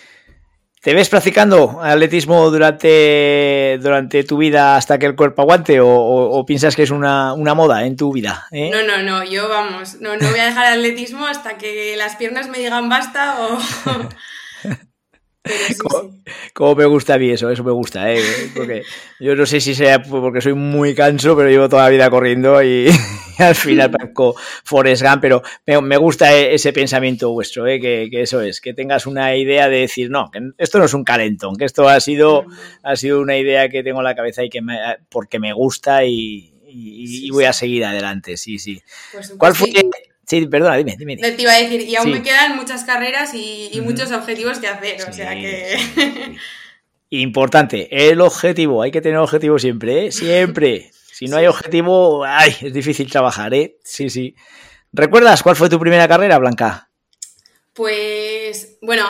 ¿Te 0.81 0.93
ves 0.93 1.09
practicando 1.09 1.81
atletismo 1.81 2.49
durante, 2.49 3.77
durante 3.81 4.23
tu 4.23 4.37
vida 4.37 4.77
hasta 4.77 4.97
que 4.97 5.07
el 5.07 5.15
cuerpo 5.17 5.41
aguante 5.41 5.79
o, 5.81 6.45
piensas 6.47 6.77
que 6.77 6.83
es 6.83 6.91
una, 6.91 7.35
moda 7.35 7.85
en 7.85 7.97
tu 7.97 8.13
vida? 8.13 8.47
Eh? 8.51 8.69
No, 8.71 8.83
no, 8.83 9.03
no, 9.03 9.25
yo 9.25 9.49
vamos, 9.49 9.99
no, 9.99 10.15
no 10.15 10.29
voy 10.29 10.39
a 10.39 10.45
dejar 10.45 10.71
el 10.71 10.79
atletismo 10.79 11.27
hasta 11.27 11.57
que 11.57 11.95
las 11.97 12.15
piernas 12.15 12.47
me 12.47 12.59
digan 12.59 12.87
basta 12.87 13.41
o... 13.41 13.59
como, 16.53 16.75
me 16.75 16.85
gusta 16.85 17.13
a 17.13 17.17
mí 17.17 17.29
eso, 17.29 17.49
eso 17.49 17.63
me 17.63 17.71
gusta, 17.71 18.11
¿eh? 18.11 18.21
Porque 18.55 18.83
yo 19.19 19.35
no 19.35 19.45
sé 19.45 19.61
si 19.61 19.73
sea 19.73 20.01
porque 20.01 20.41
soy 20.41 20.53
muy 20.53 20.93
canso, 20.93 21.35
pero 21.35 21.49
llevo 21.49 21.69
toda 21.69 21.83
la 21.83 21.89
vida 21.89 22.09
corriendo 22.09 22.61
y, 22.61 22.89
al 23.37 23.55
final 23.55 23.91
parezco 23.91 24.35
Forrest 24.63 25.01
Gump, 25.01 25.21
pero 25.21 25.41
me, 25.81 25.97
gusta 25.97 26.35
e, 26.35 26.53
ese 26.53 26.73
pensamiento 26.73 27.31
vuestro, 27.31 27.65
¿eh? 27.67 27.79
que, 27.79 28.09
eso 28.11 28.41
es, 28.41 28.59
que 28.59 28.73
tengas 28.73 29.05
una 29.05 29.35
idea 29.35 29.69
de 29.69 29.79
decir, 29.79 30.09
no, 30.09 30.29
que 30.29 30.41
esto 30.57 30.77
no 30.77 30.85
es 30.85 30.93
un 30.93 31.03
calentón, 31.03 31.55
que 31.55 31.65
esto 31.65 31.87
ha 31.87 31.99
sido, 31.99 32.45
ha 32.83 32.95
sido 32.95 33.21
una 33.21 33.37
idea 33.37 33.69
que 33.69 33.81
tengo 33.81 33.99
en 33.99 34.05
la 34.05 34.15
cabeza 34.15 34.43
y 34.43 34.49
que 34.49 34.61
me, 34.61 34.77
porque 35.09 35.39
me 35.39 35.53
gusta 35.53 36.03
y, 36.03 36.53
voy 37.31 37.45
a 37.45 37.53
seguir 37.53 37.85
adelante, 37.85 38.37
sí, 38.37 38.59
sí. 38.59 38.81
¿Cuál 39.37 39.55
fue, 39.55 39.69
Sí, 40.29 40.45
perdona, 40.45 40.75
dime, 40.75 40.95
dime. 40.95 41.17
Te 41.17 41.41
iba 41.41 41.51
a 41.51 41.57
decir, 41.57 41.81
y 41.81 41.95
aún 41.95 42.11
me 42.11 42.21
quedan 42.21 42.55
muchas 42.55 42.83
carreras 42.83 43.33
y, 43.33 43.81
muchos 43.83 44.11
objetivos 44.11 44.59
que 44.59 44.67
hacer, 44.67 45.01
o 45.09 45.11
sea 45.11 45.33
que... 45.33 45.75
Importante, 47.09 48.11
el 48.11 48.21
objetivo, 48.21 48.83
hay 48.83 48.91
que 48.91 49.01
tener 49.01 49.17
objetivo 49.17 49.57
siempre, 49.57 50.05
¿eh? 50.05 50.11
Siempre. 50.11 50.91
Si 51.11 51.25
no 51.25 51.37
hay 51.37 51.47
objetivo, 51.47 52.23
ay, 52.23 52.55
es 52.61 52.71
difícil 52.71 53.09
trabajar, 53.09 53.55
¿eh? 53.55 53.77
Sí, 53.83 54.11
sí. 54.11 54.35
¿Recuerdas 54.93 55.41
cuál 55.41 55.55
fue 55.55 55.67
tu 55.67 55.79
primera 55.79 56.07
carrera, 56.07 56.37
Blanca? 56.37 56.91
Pues, 57.73 58.77
bueno, 58.83 59.05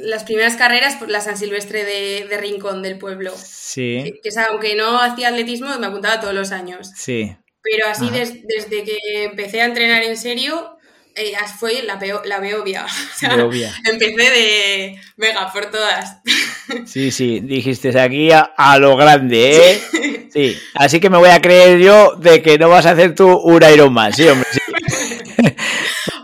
las 0.00 0.24
primeras 0.24 0.56
carreras, 0.56 0.96
pues 0.98 1.10
la 1.10 1.20
San 1.20 1.36
Silvestre 1.36 1.84
de, 1.84 2.38
Rincón 2.38 2.80
del 2.80 2.96
pueblo. 2.96 3.32
Sí. 3.36 4.20
Que, 4.22 4.30
aunque 4.48 4.74
no 4.74 4.98
hacía 5.02 5.28
atletismo, 5.28 5.78
me 5.78 5.86
apuntaba 5.86 6.18
todos 6.18 6.32
los 6.32 6.50
años. 6.50 6.90
Sí. 6.96 7.36
Pero 7.62 7.86
así 7.88 8.10
desde 8.10 8.84
que 8.84 8.98
empecé 9.24 9.60
a 9.60 9.66
entrenar 9.66 10.02
en 10.02 10.16
serio, 10.16 10.78
eh, 11.14 11.34
fue 11.58 11.82
la, 11.82 11.98
la 12.24 12.40
Beovia. 12.40 12.86
empecé 13.84 14.30
de, 14.30 15.00
venga, 15.16 15.52
por 15.52 15.66
todas. 15.66 16.18
Sí, 16.86 17.10
sí, 17.10 17.40
dijiste 17.40 17.98
aquí 18.00 18.30
a, 18.32 18.78
lo 18.78 18.96
grande, 18.96 19.72
¿eh? 19.72 20.28
Sí. 20.32 20.58
Así 20.74 21.00
que 21.00 21.10
me 21.10 21.18
voy 21.18 21.28
a 21.28 21.40
creer 21.40 21.78
yo 21.80 22.14
de 22.16 22.40
que 22.40 22.56
no 22.56 22.68
vas 22.70 22.86
a 22.86 22.92
hacer 22.92 23.14
tú 23.14 23.28
un 23.28 23.62
Ironman, 23.62 24.12
sí, 24.12 24.26
hombre, 24.28 24.48
sí. 24.50 24.60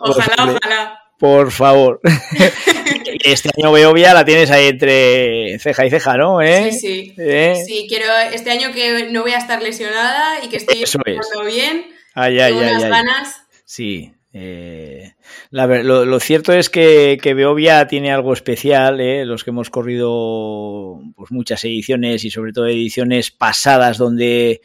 ojalá, 0.01 0.57
ojalá. 0.57 1.08
Por 1.19 1.51
favor. 1.51 2.01
este 3.25 3.51
año 3.57 3.73
Beovia 3.73 4.15
la 4.15 4.25
tienes 4.25 4.51
ahí 4.51 4.69
entre 4.69 5.59
ceja 5.59 5.85
y 5.85 5.91
ceja, 5.91 6.17
¿no? 6.17 6.41
¿Eh? 6.41 6.73
Sí, 6.73 6.79
sí. 6.79 7.15
¿Eh? 7.19 7.55
Sí, 7.67 7.87
quiero 7.89 8.07
este 8.33 8.51
año 8.51 8.73
que 8.73 9.09
no 9.11 9.23
voy 9.23 9.33
a 9.33 9.39
estar 9.39 9.61
lesionada 9.61 10.45
y 10.45 10.49
que 10.49 10.59
esté 10.59 10.75
todo 10.93 11.45
bien. 11.45 11.87
Ay, 12.15 12.39
ay, 12.39 12.55
ay, 12.55 12.89
ganas. 12.89 13.43
Sí. 13.65 14.13
Eh, 14.33 15.15
lo, 15.51 16.21
cierto 16.21 16.53
es 16.53 16.71
que, 16.71 17.19
que, 17.21 17.35
Beovia 17.35 17.89
tiene 17.89 18.13
algo 18.13 18.33
especial, 18.33 19.01
¿eh? 19.01 19.25
los 19.25 19.43
que 19.43 19.51
hemos 19.51 19.71
corrido 19.71 21.01
pues, 21.17 21.33
muchas 21.33 21.65
ediciones 21.65 22.25
y 22.25 22.31
sobre 22.31 22.53
todo 22.53 22.67
ediciones 22.67 23.31
pasadas 23.31 23.99
donde 23.99 24.61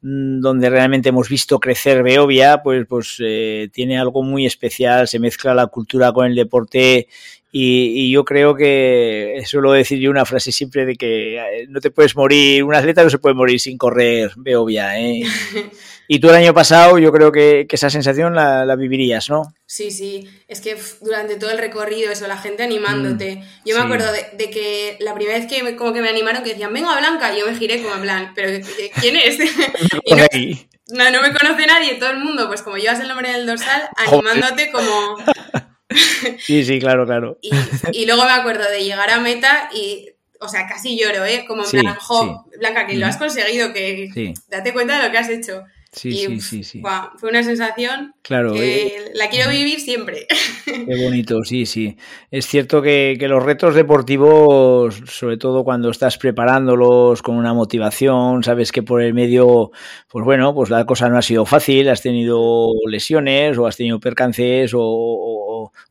donde 0.00 0.70
realmente 0.70 1.08
hemos 1.08 1.28
visto 1.28 1.58
crecer 1.58 2.02
Beovia, 2.02 2.62
pues, 2.62 2.86
pues 2.88 3.16
eh, 3.20 3.68
tiene 3.72 3.98
algo 3.98 4.22
muy 4.22 4.46
especial, 4.46 5.08
se 5.08 5.18
mezcla 5.18 5.54
la 5.54 5.66
cultura 5.66 6.12
con 6.12 6.26
el 6.26 6.36
deporte 6.36 7.08
y, 7.50 8.10
yo 8.10 8.24
creo 8.24 8.54
que 8.54 9.42
suelo 9.46 9.72
decir 9.72 9.98
yo 9.98 10.10
una 10.10 10.26
frase 10.26 10.52
siempre 10.52 10.84
de 10.84 10.96
que 10.96 11.38
eh, 11.38 11.66
no 11.68 11.80
te 11.80 11.90
puedes 11.90 12.14
morir, 12.14 12.62
un 12.62 12.74
atleta 12.74 13.02
no 13.02 13.10
se 13.10 13.18
puede 13.18 13.34
morir 13.34 13.58
sin 13.58 13.78
correr 13.78 14.32
Beovia. 14.36 15.00
¿eh? 15.00 15.22
Y 16.10 16.20
tú 16.20 16.30
el 16.30 16.36
año 16.36 16.54
pasado 16.54 16.98
yo 16.98 17.12
creo 17.12 17.30
que, 17.30 17.66
esa 17.70 17.90
sensación 17.90 18.34
la, 18.34 18.74
vivirías, 18.76 19.28
¿no? 19.28 19.42
Sí, 19.70 19.90
sí, 19.90 20.26
es 20.48 20.62
que 20.62 20.78
durante 21.02 21.36
todo 21.36 21.50
el 21.50 21.58
recorrido, 21.58 22.10
eso, 22.10 22.26
la 22.26 22.38
gente 22.38 22.62
animándote. 22.62 23.36
Mm, 23.36 23.42
yo 23.66 23.76
me 23.76 23.82
acuerdo 23.82 24.10
de, 24.10 24.48
que 24.48 24.96
la 24.98 25.14
primera 25.14 25.38
vez 25.38 25.46
que 25.46 25.62
me, 25.62 25.76
como 25.76 25.92
que 25.92 26.00
me 26.00 26.08
animaron, 26.08 26.42
que 26.42 26.52
decían, 26.52 26.72
venga 26.72 26.98
Blanca, 26.98 27.36
yo 27.36 27.44
me 27.46 27.54
giré 27.54 27.82
como 27.82 27.96
en 27.96 28.00
plan, 28.00 28.32
pero 28.34 28.66
¿quién 28.98 29.16
es? 29.16 29.38
no, 30.88 31.10
no, 31.10 31.20
me 31.20 31.34
conoce 31.34 31.66
nadie, 31.66 31.96
todo 31.96 32.12
el 32.12 32.18
mundo, 32.18 32.48
pues 32.48 32.62
como 32.62 32.78
llevas 32.78 32.98
el 33.00 33.08
nombre 33.08 33.30
del 33.30 33.44
dorsal, 33.44 33.90
animándote 33.96 34.72
como... 34.72 35.18
sí, 36.38 36.64
sí, 36.64 36.78
claro, 36.78 37.04
claro. 37.04 37.38
Y, 37.92 38.06
luego 38.06 38.24
me 38.24 38.32
acuerdo 38.32 38.70
de 38.70 38.82
llegar 38.82 39.10
a 39.10 39.20
meta 39.20 39.68
y 39.74 40.08
o 40.40 40.48
sea, 40.48 40.66
casi 40.66 40.98
lloro, 40.98 41.26
¿eh? 41.26 41.44
Como 41.46 41.64
en 41.64 41.70
plan, 41.70 41.96
jo, 41.96 42.46
Blanca, 42.58 42.86
que 42.86 42.96
lo 42.96 43.04
has 43.04 43.18
conseguido, 43.18 43.74
que 43.74 44.32
date 44.48 44.72
cuenta 44.72 44.96
de 44.96 45.04
lo 45.04 45.12
que 45.12 45.18
has 45.18 45.28
hecho. 45.28 45.62
Sí, 45.98 46.12
sí, 46.12 46.40
sí, 46.40 46.62
sí. 46.62 46.82
fue 47.16 47.28
una 47.28 47.42
sensación 47.42 48.14
claro, 48.22 48.52
que 48.52 48.86
eh, 48.86 48.92
la 49.14 49.28
quiero 49.28 49.50
vivir 49.50 49.80
siempre. 49.80 50.26
Qué 50.64 50.84
bonito, 51.04 51.42
sí, 51.42 51.66
sí. 51.66 51.96
Es 52.30 52.46
cierto 52.46 52.80
que, 52.80 53.16
que, 53.18 53.26
los 53.26 53.42
retos 53.42 53.74
deportivos, 53.74 55.02
sobre 55.06 55.38
todo 55.38 55.64
cuando 55.64 55.90
estás 55.90 56.16
preparándolos 56.16 57.20
con 57.22 57.34
una 57.34 57.52
motivación, 57.52 58.44
sabes 58.44 58.70
que 58.70 58.84
por 58.84 59.02
el 59.02 59.12
medio, 59.12 59.72
pues 60.08 60.24
bueno, 60.24 60.54
pues 60.54 60.70
la 60.70 60.86
cosa 60.86 61.08
no 61.08 61.18
ha 61.18 61.22
sido 61.22 61.44
fácil, 61.44 61.88
has 61.88 62.00
tenido 62.00 62.70
lesiones 62.86 63.58
o 63.58 63.66
has 63.66 63.76
tenido 63.76 63.98
percances 63.98 64.74
o, 64.74 64.80
o, 64.80 65.47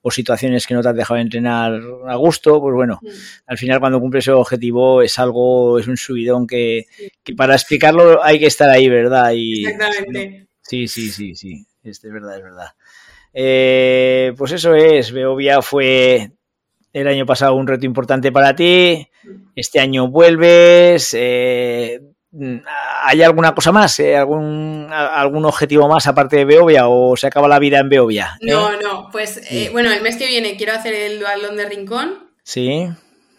situaciones 0.10 0.66
que 0.66 0.74
no 0.74 0.82
te 0.82 0.90
has 0.90 0.96
dejado 0.96 1.20
entrenar 1.20 1.80
a 2.08 2.16
gusto, 2.16 2.60
pues 2.62 2.74
bueno, 2.74 3.00
mm. 3.02 3.08
al 3.48 3.58
final 3.58 3.80
cuando 3.80 4.00
cumples 4.00 4.28
el 4.28 4.36
objetivo 4.36 5.02
es 5.02 5.20
algo, 5.20 5.80
es 5.80 5.88
un 5.88 5.98
subidón 5.98 6.48
que, 6.48 6.86
que 7.24 7.34
para 7.34 7.54
explicarlo 7.56 8.24
hay 8.24 8.40
que 8.40 8.48
estar 8.48 8.70
ahí, 8.70 8.90
¿verdad? 8.90 9.32
Y, 9.36 9.66
Sí, 10.62 10.88
sí, 10.88 11.12
sí, 11.12 11.34
sí, 11.36 11.66
es 11.84 12.02
verdad, 12.02 12.38
es 12.38 12.44
verdad. 12.44 12.68
Eh, 13.34 14.34
pues 14.38 14.52
eso 14.52 14.74
es, 14.74 15.12
Beovia 15.12 15.62
fue 15.62 16.32
el 16.92 17.08
año 17.08 17.26
pasado 17.26 17.56
un 17.56 17.68
reto 17.68 17.86
importante 17.86 18.32
para 18.32 18.56
ti, 18.56 19.08
este 19.56 19.80
año 19.80 20.08
vuelves, 20.08 21.16
eh, 21.18 22.02
¿hay 23.04 23.22
alguna 23.22 23.54
cosa 23.56 23.72
más, 23.72 24.00
eh, 24.00 24.16
algún, 24.16 24.88
algún 24.92 25.46
objetivo 25.46 25.88
más 25.88 26.08
aparte 26.08 26.38
de 26.38 26.46
Beovia 26.46 26.88
o 26.88 27.16
se 27.18 27.28
acaba 27.28 27.48
la 27.48 27.60
vida 27.60 27.80
en 27.80 27.90
Beovia? 27.90 28.38
No, 28.42 28.80
no, 28.82 29.10
pues 29.12 29.42
bueno, 29.72 29.92
el 29.92 30.02
mes 30.02 30.18
que 30.18 30.28
viene 30.28 30.58
quiero 30.58 30.74
hacer 30.74 30.94
el 30.94 31.20
dualón 31.20 31.58
de 31.58 31.68
Rincón. 31.68 32.32
Sí. 32.44 32.88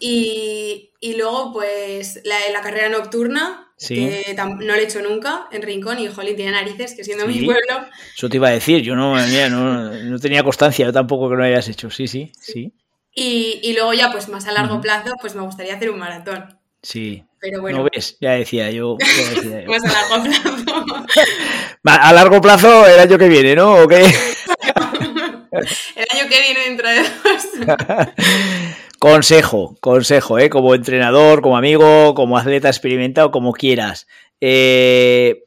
Y, 0.01 0.91
luego 1.17 1.53
pues 1.53 2.21
la 2.25 2.61
carrera 2.61 2.89
nocturna, 2.89 3.69
que 3.87 4.35
no 4.37 4.57
lo 4.59 4.75
he 4.75 4.83
hecho 4.83 5.01
nunca 5.01 5.47
en 5.53 5.63
Rincón 5.63 5.99
y 5.99 6.09
Jolín 6.09 6.37
tiene 6.37 6.53
narices, 6.53 6.95
que 6.95 7.05
siendo 7.05 7.27
mi 7.27 7.45
pueblo. 7.45 7.87
Eso 8.17 8.29
te 8.29 8.37
iba 8.37 8.49
a 8.49 8.53
decir, 8.53 8.83
yo 8.83 8.97
no, 8.97 9.17
no, 9.17 10.19
tenía 10.19 10.43
constancia, 10.43 10.87
yo 10.87 10.93
tampoco 10.93 11.31
que 11.31 11.37
lo 11.37 11.45
hayas 11.45 11.69
hecho, 11.69 11.91
sí, 11.91 12.09
sí, 12.09 12.33
sí. 12.41 12.73
Y, 13.15 13.73
luego 13.75 13.95
ya, 13.95 14.13
pues 14.13 14.29
más 14.29 14.47
a 14.47 14.53
largo 14.53 14.81
plazo, 14.81 15.13
pues 15.21 15.35
me 15.35 15.43
gustaría 15.43 15.75
hacer 15.75 15.91
un 15.91 15.99
maratón. 15.99 16.59
Sí. 16.83 17.25
Pero 17.41 17.61
bueno. 17.61 17.79
¿No 17.79 17.89
ves? 17.93 18.17
Ya 18.21 18.33
decía 18.33 18.71
yo. 18.71 18.97
más 19.67 19.85
a 19.85 19.93
largo 19.93 20.25
plazo. 20.25 21.05
a 21.85 22.13
largo 22.13 22.41
plazo 22.41 22.87
el 22.87 23.01
año 23.01 23.19
que 23.19 23.29
viene, 23.29 23.55
¿no? 23.55 23.83
¿O 23.83 23.89
qué? 23.89 24.05
el 25.53 26.07
año 26.15 26.29
que 26.29 26.41
viene 26.41 26.61
dentro 26.67 26.89
de 26.89 27.03
dos. 27.03 27.09
Consejo, 28.99 29.77
consejo, 29.81 30.39
¿eh? 30.41 30.51
como 30.51 30.75
entrenador, 30.75 31.41
como 31.41 31.57
amigo, 31.57 32.15
como 32.15 32.37
atleta 32.37 32.69
experimentado, 32.69 33.31
como 33.31 33.53
quieras. 33.53 34.09
Eh, 34.41 35.45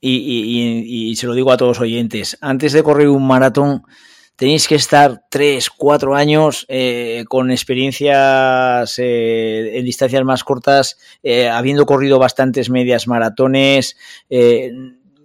y, 0.00 1.14
se 1.16 1.26
lo 1.26 1.34
digo 1.34 1.52
a 1.52 1.56
todos 1.56 1.76
los 1.76 1.80
oyentes, 1.82 2.38
antes 2.40 2.72
de 2.72 2.82
correr 2.82 3.08
un 3.08 3.26
maratón 3.26 3.82
tenéis 4.36 4.68
que 4.68 4.74
estar 4.76 5.22
3, 5.30 5.70
4 5.70 6.14
años 6.14 6.66
eh, 6.68 7.24
con 7.28 7.50
experiencias 7.50 8.98
eh, 8.98 9.78
en 9.78 9.84
distancias 9.84 10.24
más 10.24 10.44
cortas, 10.44 10.98
habiendo 11.52 11.86
corrido 11.86 12.18
bastantes 12.18 12.70
medias 12.70 13.08
maratones 13.08 13.96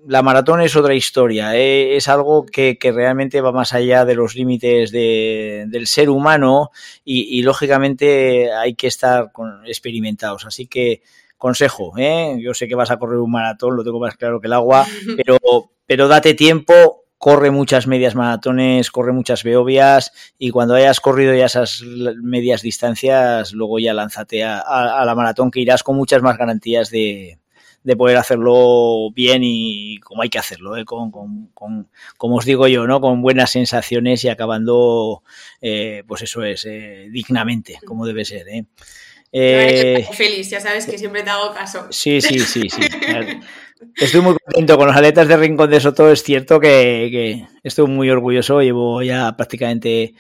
la 0.08 0.24
maratón 0.24 0.62
es 0.62 0.76
otra 0.76 0.96
historia, 0.96 1.56
¿eh? 1.56 1.96
es 1.96 2.08
algo 2.08 2.46
que, 2.46 2.78
realmente 2.82 3.42
va 3.42 3.52
más 3.52 3.74
allá 3.74 4.06
de 4.06 4.16
los 4.16 4.36
límites 4.36 4.92
del 4.92 5.88
ser 5.88 6.10
humano 6.10 6.72
y, 7.04 7.42
lógicamente 7.44 8.52
hay 8.52 8.76
que 8.76 8.88
estar 8.88 9.32
con, 9.32 9.66
experimentados. 9.66 10.46
Así 10.46 10.68
que 10.68 11.02
consejo, 11.38 11.94
¿eh? 11.98 12.38
yo 12.40 12.54
sé 12.54 12.68
que 12.68 12.76
vas 12.76 12.92
a 12.92 12.98
correr 12.98 13.20
un 13.20 13.32
maratón, 13.32 13.76
lo 13.76 13.84
tengo 13.84 14.00
más 14.00 14.16
claro 14.16 14.40
que 14.40 14.48
el 14.48 14.54
agua, 14.54 14.86
pero, 15.18 15.38
pero 15.86 16.08
date 16.08 16.34
tiempo, 16.34 17.01
corre 17.22 17.52
muchas 17.52 17.86
medias 17.88 18.16
maratones, 18.16 18.90
corre 18.92 19.14
muchas 19.14 19.44
beobias 19.44 20.12
y 20.38 20.50
cuando 20.50 20.74
hayas 20.76 21.00
corrido 21.00 21.34
ya 21.34 21.46
esas 21.46 21.82
medias 21.84 22.62
distancias, 22.62 23.54
luego 23.54 23.80
ya 23.80 23.94
lánzate 23.94 24.44
a 24.44 25.04
la 25.06 25.16
maratón 25.16 25.52
que 25.52 25.62
irás 25.62 25.84
con 25.84 25.96
muchas 25.96 26.22
más 26.22 26.38
garantías 26.38 26.90
de, 26.90 27.38
de 27.84 27.96
poder 27.96 28.18
hacerlo 28.18 29.12
bien 29.12 29.42
y 29.44 29.98
como 30.00 30.22
hay 30.22 30.30
que 30.30 30.40
hacerlo, 30.40 30.78
¿eh? 30.78 30.86
con, 30.86 31.12
como 31.52 32.36
os 32.36 32.46
digo 32.46 32.68
yo, 32.68 32.86
¿no? 32.86 33.02
con 33.02 33.22
buenas 33.22 33.52
sensaciones 33.52 34.24
y 34.24 34.30
acabando, 34.30 35.24
eh, 35.62 36.04
pues 36.08 36.22
eso 36.22 36.44
es, 36.44 36.66
eh, 36.66 37.08
dignamente, 37.12 37.80
como 37.86 38.06
debe 38.06 38.26
ser. 38.26 38.46
¿eh? 38.50 38.66
feliz, 40.14 40.50
ya 40.50 40.60
sabes 40.60 40.86
que 40.86 40.98
siempre 40.98 41.24
te 41.24 41.30
hago 41.30 41.54
caso. 41.54 41.88
Sí, 41.90 42.22
sí, 42.22 42.40
sí, 42.40 42.70
sí. 42.70 42.82
Estoy 43.96 44.22
muy 44.22 44.36
contento 44.36 44.78
con 44.78 44.88
los 44.88 44.96
aletas 44.96 45.28
de 45.28 45.38
Rincón 45.38 45.70
de 45.70 45.80
Soto. 45.80 46.10
Es 46.12 46.24
cierto 46.24 46.60
que, 46.60 47.46
estoy 47.64 47.88
muy 47.88 48.10
orgulloso. 48.10 48.62
Llevo 48.62 49.02
ya 49.02 49.36
prácticamente 49.36 50.14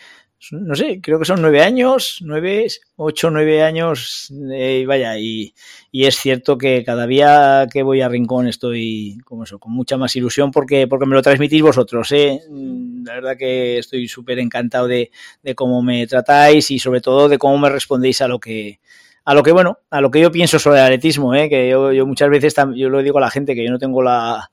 no 0.49 0.75
sé, 0.75 0.99
creo 1.01 1.19
que 1.19 1.25
son 1.25 1.41
nueve 1.41 1.61
años, 1.61 2.17
nueve, 2.21 2.65
ocho, 2.95 3.29
nueve 3.29 3.61
años, 3.61 4.33
eh, 4.51 4.85
vaya, 4.87 5.17
y, 5.19 5.53
es 5.91 6.15
cierto 6.15 6.57
que 6.57 6.83
cada 6.83 7.05
día 7.05 7.67
que 7.71 7.83
voy 7.83 8.01
a 8.01 8.09
Rincón 8.09 8.47
estoy 8.47 9.19
como 9.23 9.43
eso, 9.43 9.59
con 9.59 9.71
mucha 9.71 9.97
más 9.97 10.15
ilusión 10.15 10.49
porque, 10.49 10.87
porque 10.87 11.05
me 11.05 11.13
lo 11.13 11.21
transmitís 11.21 11.61
vosotros, 11.61 12.11
¿eh? 12.11 12.41
Mm, 12.49 13.05
la 13.05 13.13
verdad 13.13 13.37
que 13.37 13.77
estoy 13.77 14.07
súper 14.07 14.39
encantado 14.39 14.87
de, 14.87 15.11
cómo 15.55 15.83
me 15.83 16.07
tratáis 16.07 16.71
y 16.71 16.79
sobre 16.79 17.01
todo 17.01 17.29
de 17.29 17.37
cómo 17.37 17.59
me 17.59 17.69
respondéis 17.69 18.21
a 18.21 18.27
lo 18.27 18.39
que, 18.39 18.79
a 19.23 19.33
lo 19.33 19.43
que, 19.43 19.51
bueno, 19.51 19.79
a 19.89 20.01
lo 20.01 20.09
que 20.09 20.19
yo 20.19 20.31
pienso 20.31 20.59
sobre 20.59 20.79
el 20.79 20.85
atletismo, 20.85 21.35
¿eh? 21.35 21.49
Que 21.49 21.69
yo, 21.69 21.91
yo 21.91 22.05
muchas 22.07 22.29
veces, 22.29 22.55
yo 22.75 22.89
lo 22.89 23.01
digo 23.03 23.17
a 23.19 23.21
la 23.21 23.29
gente 23.29 23.55
que 23.55 23.63
yo 23.63 23.71
no 23.71 23.77
tengo 23.77 24.01
la, 24.01 24.51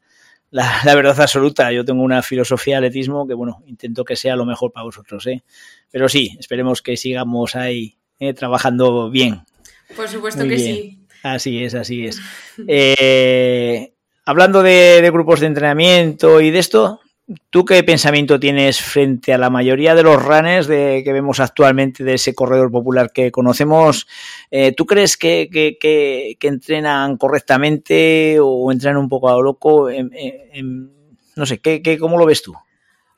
la, 0.50 0.80
la, 0.84 0.94
verdad 0.94 1.20
absoluta. 1.20 1.72
Yo 1.72 1.84
tengo 1.84 2.02
una 2.02 2.22
filosofía 2.22 2.80
de 2.80 2.86
atletismo 2.86 3.26
que, 3.26 3.34
bueno, 3.34 3.62
intento 3.66 4.04
que 4.04 4.16
sea 4.16 4.36
lo 4.36 4.44
mejor 4.44 4.72
para 4.72 4.84
vosotros, 4.84 5.26
¿eh? 5.26 5.42
Pero 5.90 6.08
sí, 6.08 6.36
esperemos 6.38 6.82
que 6.82 6.96
sigamos 6.96 7.56
ahí 7.56 7.96
eh, 8.18 8.34
trabajando 8.34 9.10
bien. 9.10 9.42
Por 9.96 10.08
supuesto 10.08 10.46
que 10.46 10.58
sí. 10.58 10.98
Así 11.22 11.62
es, 11.64 11.74
así 11.74 12.06
es. 12.06 12.20
Eh, 12.66 13.94
hablando 14.24 14.62
de, 14.62 15.00
de, 15.00 15.10
grupos 15.10 15.40
de 15.40 15.46
entrenamiento 15.46 16.40
y 16.40 16.50
de 16.50 16.58
esto, 16.58 17.00
¿Tú 17.50 17.66
qué 17.66 17.82
pensamiento 17.82 18.40
tienes 18.40 18.80
frente 18.80 19.34
a 19.34 19.38
la 19.38 19.50
mayoría 19.50 19.94
de 19.94 20.02
los 20.02 20.22
runners 20.22 20.66
que 20.66 21.12
vemos 21.12 21.40
actualmente 21.40 22.02
de 22.02 22.14
ese 22.14 22.34
corredor 22.34 22.70
popular 22.70 23.12
que 23.12 23.30
conocemos? 23.30 24.06
Eh, 24.50 24.72
¿Tú 24.72 24.86
crees 24.86 25.18
que, 25.18 25.50
que, 25.50 26.38
entrenan 26.40 27.18
correctamente 27.18 28.38
o 28.40 28.72
entrenan 28.72 28.96
un 28.96 29.10
poco 29.10 29.28
a 29.28 29.34
lo 29.34 29.42
loco? 29.42 29.90
no 31.36 31.46
sé, 31.46 31.58
¿qué, 31.58 31.98
cómo 31.98 32.16
lo 32.16 32.24
ves 32.24 32.40
tú? 32.40 32.54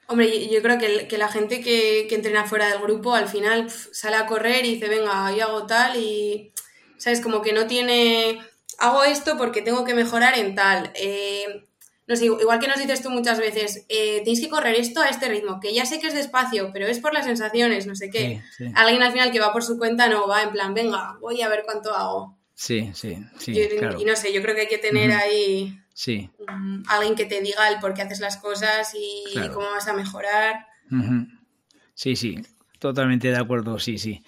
Hombre, 0.08 0.48
yo 0.48 0.60
creo 0.60 0.76
que, 0.76 1.16
la 1.16 1.28
gente 1.28 1.60
que, 1.60 2.12
entrena 2.12 2.46
fuera 2.46 2.68
del 2.68 2.80
grupo 2.82 3.14
al 3.14 3.28
final 3.28 3.70
sale 3.70 4.16
a 4.16 4.26
correr 4.26 4.64
y 4.64 4.74
dice, 4.74 4.88
venga, 4.88 5.32
yo 5.36 5.44
hago 5.44 5.66
tal 5.66 5.96
y, 5.96 6.52
¿sabes? 6.96 7.20
Como 7.20 7.42
que 7.42 7.52
no 7.52 7.68
tiene, 7.68 8.40
hago 8.78 9.04
esto 9.04 9.36
porque 9.38 9.62
tengo 9.62 9.84
que 9.84 9.94
mejorar 9.94 10.36
en 10.36 10.56
tal. 10.56 10.90
Eh, 10.96 11.68
no 12.10 12.16
sé, 12.16 12.24
igual 12.24 12.58
que 12.58 12.66
nos 12.66 12.80
dices 12.80 13.04
tú 13.04 13.08
muchas 13.08 13.38
veces, 13.38 13.86
eh, 13.88 14.18
tenéis 14.24 14.40
que 14.40 14.48
correr 14.48 14.74
esto 14.74 15.00
a 15.00 15.08
este 15.08 15.28
ritmo, 15.28 15.60
que 15.60 15.72
ya 15.72 15.86
sé 15.86 16.00
que 16.00 16.08
es 16.08 16.14
despacio, 16.14 16.70
pero 16.72 16.88
es 16.88 16.98
por 16.98 17.14
las 17.14 17.24
sensaciones, 17.24 17.86
no 17.86 17.94
sé 17.94 18.10
qué. 18.10 18.42
Alguien 18.74 19.04
al 19.04 19.12
final 19.12 19.30
que 19.30 19.38
va 19.38 19.52
por 19.52 19.62
su 19.62 19.78
cuenta 19.78 20.08
no 20.08 20.26
va 20.26 20.42
en 20.42 20.50
plan, 20.50 20.74
venga, 20.74 21.16
voy 21.20 21.40
a 21.40 21.48
ver 21.48 21.62
cuánto 21.64 21.94
hago. 21.94 22.36
Sí, 22.52 22.90
sí, 22.94 23.16
sí. 23.38 23.52
Y 23.52 24.04
no 24.04 24.16
sé, 24.16 24.32
yo 24.32 24.42
creo 24.42 24.56
que 24.56 24.62
hay 24.62 24.66
que 24.66 24.78
tener 24.78 25.12
ahí 25.12 25.78
sí. 25.94 26.28
alguien 26.88 27.14
que 27.14 27.26
te 27.26 27.40
diga 27.42 27.68
el 27.68 27.78
por 27.78 27.94
qué 27.94 28.02
haces 28.02 28.18
las 28.18 28.38
cosas 28.38 28.92
y 28.96 29.38
cómo 29.54 29.70
vas 29.70 29.86
a 29.86 29.92
mejorar. 29.92 30.66
Sí, 31.94 32.16
sí, 32.16 32.42
totalmente 32.80 33.28
de 33.28 33.38
acuerdo, 33.38 33.78
sí, 33.78 33.98
sí. 33.98 34.24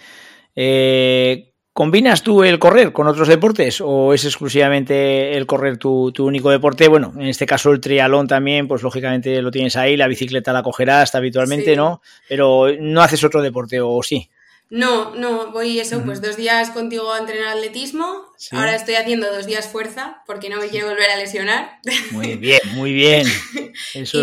Eh, 0.54 1.51
¿Combinas 1.72 2.22
tú 2.22 2.44
el 2.44 2.58
correr 2.58 2.92
con 2.92 3.06
otros 3.06 3.28
deportes 3.28 3.80
o 3.80 4.12
es 4.12 4.26
exclusivamente 4.26 5.38
el 5.38 5.46
correr 5.46 5.78
tu, 5.78 6.12
único 6.18 6.50
deporte? 6.50 6.86
Bueno, 6.86 7.14
en 7.16 7.28
este 7.28 7.46
caso 7.46 7.70
el 7.70 7.80
trialón 7.80 8.28
también, 8.28 8.68
pues 8.68 8.82
lógicamente 8.82 9.40
lo 9.40 9.50
tienes 9.50 9.76
ahí, 9.76 9.96
la 9.96 10.06
bicicleta 10.06 10.52
la 10.52 10.62
cogerás 10.62 11.14
habitualmente, 11.14 11.74
¿no? 11.74 12.02
Pero 12.28 12.66
no 12.78 13.00
haces 13.00 13.24
otro 13.24 13.40
deporte 13.40 13.80
o 13.80 14.02
sí. 14.02 14.28
No, 14.68 15.14
no, 15.14 15.50
voy 15.50 15.80
eso, 15.80 16.02
pues 16.04 16.20
dos 16.20 16.36
días 16.36 16.70
contigo 16.70 17.10
a 17.10 17.18
entrenar 17.18 17.56
atletismo. 17.56 18.26
Ahora 18.50 18.74
estoy 18.74 18.96
haciendo 18.96 19.32
dos 19.32 19.46
días 19.46 19.66
fuerza 19.66 20.22
porque 20.26 20.50
no 20.50 20.58
me 20.58 20.68
quiero 20.68 20.88
volver 20.88 21.08
a 21.08 21.16
lesionar. 21.16 21.78
Muy 22.10 22.36
bien, 22.36 22.60
muy 22.74 22.92
bien. 22.92 23.26
Eso... 23.94 24.18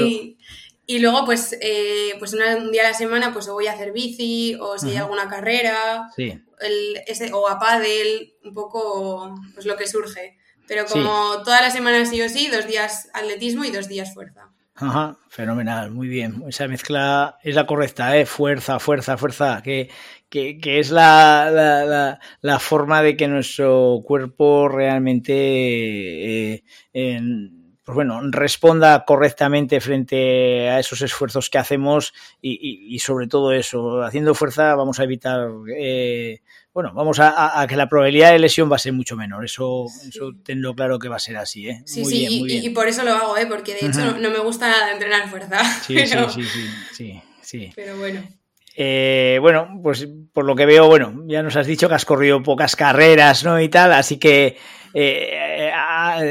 Y, 0.91 0.97
luego, 0.97 1.23
pues, 1.23 1.55
eh, 1.61 2.15
pues 2.17 2.33
un 2.33 2.71
día 2.71 2.81
a 2.81 2.89
la 2.89 2.93
semana, 2.95 3.31
pues 3.31 3.47
o 3.47 3.53
voy 3.53 3.67
a 3.67 3.73
hacer 3.73 3.91
bici 3.91 4.57
o 4.59 4.79
si 4.79 4.89
hay 4.89 4.97
alguna 4.97 5.29
carrera. 5.29 6.09
Sí 6.15 6.41
el, 6.59 7.01
ese, 7.07 7.31
o 7.33 7.47
a 7.47 7.59
pádel, 7.59 8.33
un 8.43 8.53
poco 8.53 9.35
pues 9.53 9.65
lo 9.65 9.77
que 9.77 9.87
surge. 9.87 10.37
Pero 10.67 10.85
como 10.85 11.41
todas 11.43 11.61
las 11.61 11.73
semanas 11.73 12.09
sí 12.09 12.21
o 12.21 12.29
sí, 12.29 12.47
dos 12.47 12.67
días 12.67 13.09
atletismo 13.13 13.65
y 13.65 13.71
dos 13.71 13.87
días 13.87 14.13
fuerza. 14.13 14.51
Ajá, 14.75 15.17
fenomenal, 15.27 15.91
muy 15.91 16.07
bien. 16.07 16.43
Esa 16.47 16.67
mezcla 16.67 17.37
es 17.43 17.55
la 17.55 17.65
correcta, 17.65 18.15
¿eh? 18.15 18.25
Fuerza, 18.25 18.79
fuerza, 18.79 19.17
fuerza, 19.17 19.61
que, 19.61 19.89
que, 20.29 20.57
que 20.57 20.79
es 20.79 20.89
la, 20.91 21.49
la, 21.51 22.19
la, 22.39 22.59
forma 22.59 23.01
de 23.01 23.17
que 23.17 23.27
nuestro 23.27 24.01
cuerpo 24.05 24.69
realmente 24.69 25.33
eh, 26.53 26.63
pues 27.89 27.95
bueno, 27.95 28.21
responda 28.29 29.03
correctamente 29.03 29.81
frente 29.81 30.69
a 30.69 30.79
esos 30.79 31.01
esfuerzos 31.01 31.49
que 31.49 31.57
hacemos 31.57 32.13
y, 32.39 32.85
y, 32.87 32.99
sobre 32.99 33.25
todo 33.25 33.51
eso, 33.51 34.03
haciendo 34.03 34.35
fuerza 34.35 34.75
vamos 34.75 34.99
a 34.99 35.05
evitar, 35.05 35.49
eh, 35.75 36.41
bueno, 36.71 36.93
vamos 36.93 37.17
a, 37.19 37.65
que 37.67 37.75
la 37.75 37.89
probabilidad 37.89 38.31
de 38.31 38.37
lesión 38.37 38.71
va 38.71 38.75
a 38.75 38.79
ser 38.79 38.93
mucho 38.93 39.15
menor, 39.15 39.43
eso, 39.43 39.87
eso 40.07 40.33
tengo 40.43 40.75
claro 40.75 40.99
que 40.99 41.09
va 41.09 41.15
a 41.15 41.19
ser 41.19 41.37
así. 41.37 41.67
¿eh? 41.67 41.81
Sí, 41.87 42.05
sí, 42.05 42.45
y, 42.63 42.69
por 42.69 42.87
eso 42.87 43.03
lo 43.03 43.11
hago, 43.11 43.35
¿eh? 43.37 43.47
porque 43.47 43.73
de 43.73 43.87
hecho 43.87 44.19
no, 44.19 44.29
me 44.29 44.39
gusta 44.39 44.91
entrenar 44.91 45.27
fuerza. 45.27 45.57
Sí, 45.81 45.97
sí, 46.05 46.15
sí, 46.29 46.65
sí, 46.93 47.21
sí, 47.41 47.73
Pero 47.75 47.97
bueno. 47.97 48.21
Eh, 48.75 49.39
bueno, 49.41 49.79
pues 49.81 50.07
por 50.31 50.45
lo 50.45 50.55
que 50.55 50.67
veo, 50.67 50.85
bueno, 50.85 51.23
ya 51.25 51.41
nos 51.41 51.55
has 51.55 51.65
dicho 51.65 51.89
que 51.89 51.95
has 51.95 52.05
corrido 52.05 52.43
pocas 52.43 52.75
carreras, 52.75 53.43
¿no? 53.43 53.59
Y 53.59 53.67
tal, 53.67 53.93
así 53.93 54.19
que 54.19 54.57
eh, 54.93 55.71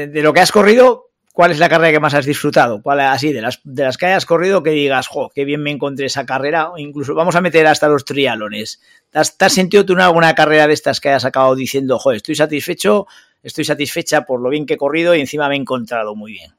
de 0.09 0.21
lo 0.21 0.31
que 0.31 0.39
has 0.39 0.53
corrido, 0.53 1.08
¿Cuál 1.33 1.51
es 1.51 1.59
la 1.59 1.69
carrera 1.69 1.91
que 1.91 1.99
más 1.99 2.13
has 2.13 2.25
disfrutado? 2.25 2.81
¿Cuál, 2.81 2.99
así, 3.01 3.31
de 3.31 3.41
las, 3.41 3.59
de 3.63 3.83
las 3.83 3.97
que 3.97 4.07
hayas 4.07 4.25
corrido, 4.25 4.63
que 4.63 4.71
digas, 4.71 5.07
jo, 5.07 5.31
qué 5.33 5.45
bien 5.45 5.61
me 5.61 5.71
encontré 5.71 6.07
esa 6.07 6.25
carrera, 6.25 6.71
o 6.71 6.77
incluso 6.77 7.13
vamos 7.13 7.35
a 7.35 7.41
meter 7.41 7.65
hasta 7.67 7.87
los 7.87 8.03
trialones. 8.03 8.81
¿Te 9.11 9.19
has, 9.19 9.53
sentido 9.53 9.85
tú 9.85 9.93
en 9.93 10.01
alguna 10.01 10.35
carrera 10.35 10.67
de 10.67 10.73
estas 10.73 10.99
que 10.99 11.09
hayas 11.09 11.25
acabado 11.25 11.55
diciendo, 11.55 11.99
jo, 11.99 12.11
estoy 12.11 12.35
satisfecho, 12.35 13.07
estoy 13.43 13.63
satisfecha 13.63 14.25
por 14.25 14.41
lo 14.41 14.49
bien 14.49 14.65
que 14.65 14.73
he 14.73 14.77
corrido 14.77 15.15
y 15.15 15.21
encima 15.21 15.47
me 15.47 15.55
he 15.55 15.59
encontrado 15.59 16.15
muy 16.15 16.33
bien? 16.33 16.53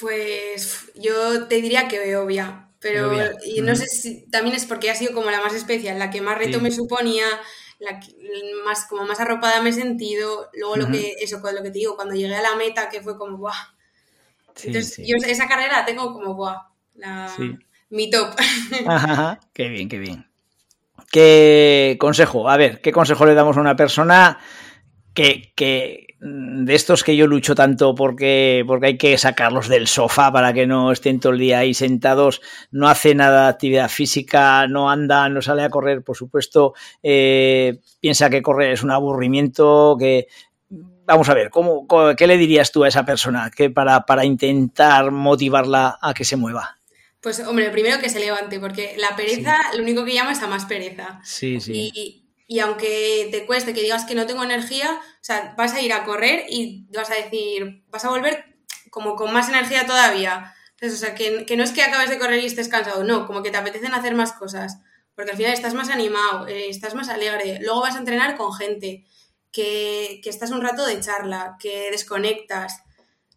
Pues 0.00 0.86
yo 0.94 1.46
te 1.46 1.60
diría 1.60 1.88
que 1.88 2.16
obvia, 2.16 2.68
pero 2.80 3.12
y 3.44 3.60
no 3.60 3.74
sé 3.74 3.86
si 3.86 4.26
también 4.30 4.54
es 4.54 4.64
porque 4.64 4.90
ha 4.90 4.94
sido 4.94 5.12
como 5.12 5.30
la 5.30 5.40
más 5.40 5.54
especial, 5.54 5.98
la 5.98 6.10
que 6.10 6.20
más 6.20 6.38
reto 6.38 6.60
me 6.60 6.70
suponía, 6.70 7.24
la 7.80 8.00
más 8.64 8.86
como 8.86 9.04
más 9.04 9.20
arropada 9.20 9.60
me 9.62 9.70
he 9.70 9.72
sentido, 9.72 10.48
luego 10.54 10.76
lo 10.76 10.88
que 10.88 11.16
eso 11.20 11.40
con 11.40 11.54
lo 11.54 11.62
que 11.62 11.70
te 11.70 11.78
digo, 11.78 11.96
cuando 11.96 12.14
llegué 12.14 12.34
a 12.34 12.42
la 12.42 12.56
meta 12.56 12.88
que 12.88 13.00
fue 13.00 13.16
como 13.18 13.38
¡buah! 13.38 13.77
Entonces, 14.64 15.06
yo 15.06 15.16
esa 15.16 15.48
carrera 15.48 15.84
tengo 15.84 16.12
como, 16.12 16.34
¡buah! 16.34 16.68
mi 17.90 18.10
top. 18.10 18.34
qué 19.52 19.68
bien, 19.68 19.88
qué 19.88 19.98
bien. 19.98 20.26
¿Qué 21.10 21.96
consejo? 21.98 22.48
A 22.48 22.56
ver, 22.56 22.80
¿qué 22.80 22.92
consejo 22.92 23.24
le 23.24 23.34
damos 23.34 23.56
a 23.56 23.60
una 23.60 23.76
persona 23.76 24.38
que, 25.14 25.52
que 25.56 26.16
mm, 26.20 26.64
de 26.64 26.74
estos 26.74 27.02
que 27.02 27.16
yo 27.16 27.26
lucho 27.26 27.54
tanto 27.54 27.94
porque, 27.94 28.62
porque 28.66 28.86
hay 28.86 28.98
que 28.98 29.16
sacarlos 29.16 29.68
del 29.68 29.86
sofá 29.86 30.30
para 30.30 30.52
que 30.52 30.66
no 30.66 30.92
estén 30.92 31.18
todo 31.18 31.32
el 31.32 31.38
día 31.38 31.60
ahí 31.60 31.72
sentados, 31.72 32.42
no 32.70 32.88
hace 32.88 33.14
nada 33.14 33.44
de 33.44 33.48
actividad 33.48 33.88
física, 33.88 34.66
no 34.68 34.90
anda, 34.90 35.28
no 35.30 35.40
sale 35.40 35.62
a 35.62 35.70
correr, 35.70 36.02
por 36.02 36.16
supuesto, 36.16 36.74
eh, 37.02 37.80
piensa 38.00 38.28
que 38.28 38.42
correr 38.42 38.72
es 38.72 38.82
un 38.82 38.90
aburrimiento, 38.90 39.96
que 39.98 40.26
vamos 41.08 41.28
a 41.30 41.34
ver, 41.34 41.50
¿cómo, 41.50 41.86
¿qué 42.16 42.26
le 42.26 42.36
dirías 42.36 42.70
tú 42.70 42.84
a 42.84 42.88
esa 42.88 43.04
persona 43.04 43.50
que 43.50 43.70
para, 43.70 44.04
para 44.04 44.24
intentar 44.24 45.10
motivarla 45.10 45.98
a 46.00 46.12
que 46.12 46.24
se 46.24 46.36
mueva? 46.36 46.78
Pues 47.20 47.40
hombre, 47.40 47.70
primero 47.70 47.98
que 47.98 48.10
se 48.10 48.20
levante, 48.20 48.60
porque 48.60 48.94
la 48.98 49.16
pereza 49.16 49.58
lo 49.74 49.82
único 49.82 50.04
que 50.04 50.14
llama 50.14 50.32
es 50.32 50.42
a 50.42 50.46
más 50.46 50.66
pereza. 50.66 51.20
Sí, 51.24 51.60
sí. 51.60 51.90
Y, 51.94 52.24
y, 52.46 52.60
aunque 52.60 53.28
te 53.32 53.46
cueste 53.46 53.74
que 53.74 53.82
digas 53.82 54.04
que 54.04 54.14
no 54.14 54.26
tengo 54.26 54.44
energía, 54.44 54.90
o 54.92 55.24
sea, 55.24 55.54
vas 55.56 55.74
a 55.74 55.80
ir 55.80 55.92
a 55.92 56.04
correr 56.04 56.44
y 56.48 56.86
vas 56.94 57.10
a 57.10 57.14
decir, 57.14 57.82
vas 57.88 58.04
a 58.04 58.10
volver 58.10 58.44
como 58.90 59.16
con 59.16 59.32
más 59.32 59.48
energía 59.48 59.86
todavía. 59.86 60.54
Entonces, 60.72 61.02
o 61.02 61.06
sea, 61.06 61.14
que, 61.14 61.44
que 61.44 61.56
no 61.56 61.64
es 61.64 61.72
que 61.72 61.82
acabes 61.82 62.10
de 62.10 62.18
correr 62.18 62.40
y 62.42 62.46
estés 62.46 62.68
cansado, 62.68 63.02
no, 63.02 63.26
como 63.26 63.42
que 63.42 63.50
te 63.50 63.56
apetecen 63.56 63.94
hacer 63.94 64.14
más 64.14 64.32
cosas, 64.32 64.78
porque 65.16 65.32
al 65.32 65.36
final 65.36 65.52
estás 65.52 65.74
más 65.74 65.88
animado, 65.88 66.46
eh, 66.46 66.68
estás 66.68 66.94
más 66.94 67.08
alegre, 67.08 67.58
luego 67.62 67.80
vas 67.80 67.96
a 67.96 67.98
entrenar 67.98 68.36
con 68.36 68.52
gente, 68.52 69.04
que, 69.58 70.20
que 70.22 70.30
estás 70.30 70.52
un 70.52 70.62
rato 70.62 70.86
de 70.86 71.00
charla, 71.00 71.56
que 71.58 71.90
desconectas 71.90 72.82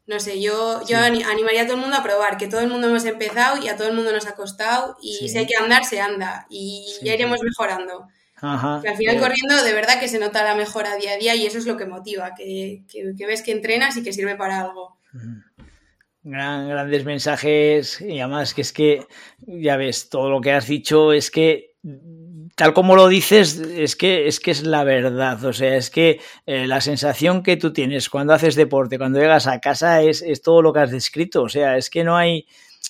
no 0.07 0.19
sé, 0.19 0.41
yo, 0.41 0.81
yo 0.88 0.97
animaría 0.97 1.62
a 1.62 1.65
todo 1.65 1.75
el 1.75 1.81
mundo 1.81 1.95
a 1.95 2.03
probar, 2.03 2.38
que 2.38 2.47
todo 2.47 2.60
el 2.60 2.67
mundo 2.67 2.88
hemos 2.88 3.05
empezado 3.05 3.63
y 3.63 3.69
a 3.69 3.77
todo 3.77 3.88
el 3.88 3.95
mundo 3.95 4.12
nos 4.12 4.27
ha 4.27 4.36
costado 4.36 4.97
y 5.01 5.29
si 5.29 5.38
hay 5.38 5.47
que 5.47 5.55
andar, 5.55 5.86
se 5.86 6.01
anda 6.01 6.47
y 6.49 6.86
ya 7.01 7.13
iremos 7.13 7.39
mejorando. 7.41 8.07
Ajá. 8.36 8.81
Que 8.81 8.89
al 8.89 8.97
final 8.97 9.19
corriendo 9.19 9.63
de 9.63 9.73
verdad 9.73 10.01
que 10.01 10.10
se 10.10 10.19
nota 10.19 10.43
la 10.43 10.55
mejora 10.55 10.97
día 10.97 11.13
a 11.13 11.17
día 11.17 11.36
y 11.36 11.45
eso 11.45 11.60
es 11.60 11.65
lo 11.65 11.77
que 11.77 11.86
motiva, 11.86 12.34
que, 12.36 12.84
que, 12.91 13.25
ves 13.25 13.41
que 13.41 13.51
entrenas 13.51 13.95
y 13.95 14.03
que 14.03 14.12
sirve 14.12 14.36
para 14.36 14.60
algo. 14.60 14.97
Gran, 16.23 16.67
grandes 16.67 17.05
mensajes 17.05 18.01
y 18.01 18.19
además 18.19 18.53
que 18.53 18.62
es 18.62 18.73
que, 18.73 19.07
ya 19.45 19.77
ves, 19.77 20.10
todo 20.10 20.29
lo 20.29 20.41
que 20.41 20.51
has 20.51 20.67
dicho 20.67 21.13
es 21.13 21.31
que 21.31 21.75
tal 22.62 22.76
como 22.76 22.95
lo 22.95 23.08
dices, 23.08 23.60
es 23.60 23.95
que 23.95 24.28
es 24.28 24.39
que 24.39 24.52
es 24.52 24.62
la 24.62 24.84
verdad. 24.84 25.43
O 25.45 25.52
sea, 25.52 25.78
es 25.78 25.89
que 25.89 26.19
eh, 26.45 26.67
la 26.67 26.80
sensación 26.80 27.41
que 27.41 27.58
tú 27.58 27.74
tienes 27.74 28.08
cuando 28.08 28.34
haces 28.34 28.54
deporte, 28.54 29.00
cuando 29.00 29.19
llegas 29.19 29.47
a 29.47 29.60
casa, 29.60 30.04
es, 30.04 30.21
es, 30.21 30.43
todo 30.43 30.62
lo 30.62 30.71
que 30.71 30.82
has 30.82 30.91
descrito. 30.91 31.41
O 31.41 31.50
sea, 31.50 31.76
es 31.76 31.89
que 31.89 32.04
no 32.04 32.15
hay, 32.15 32.45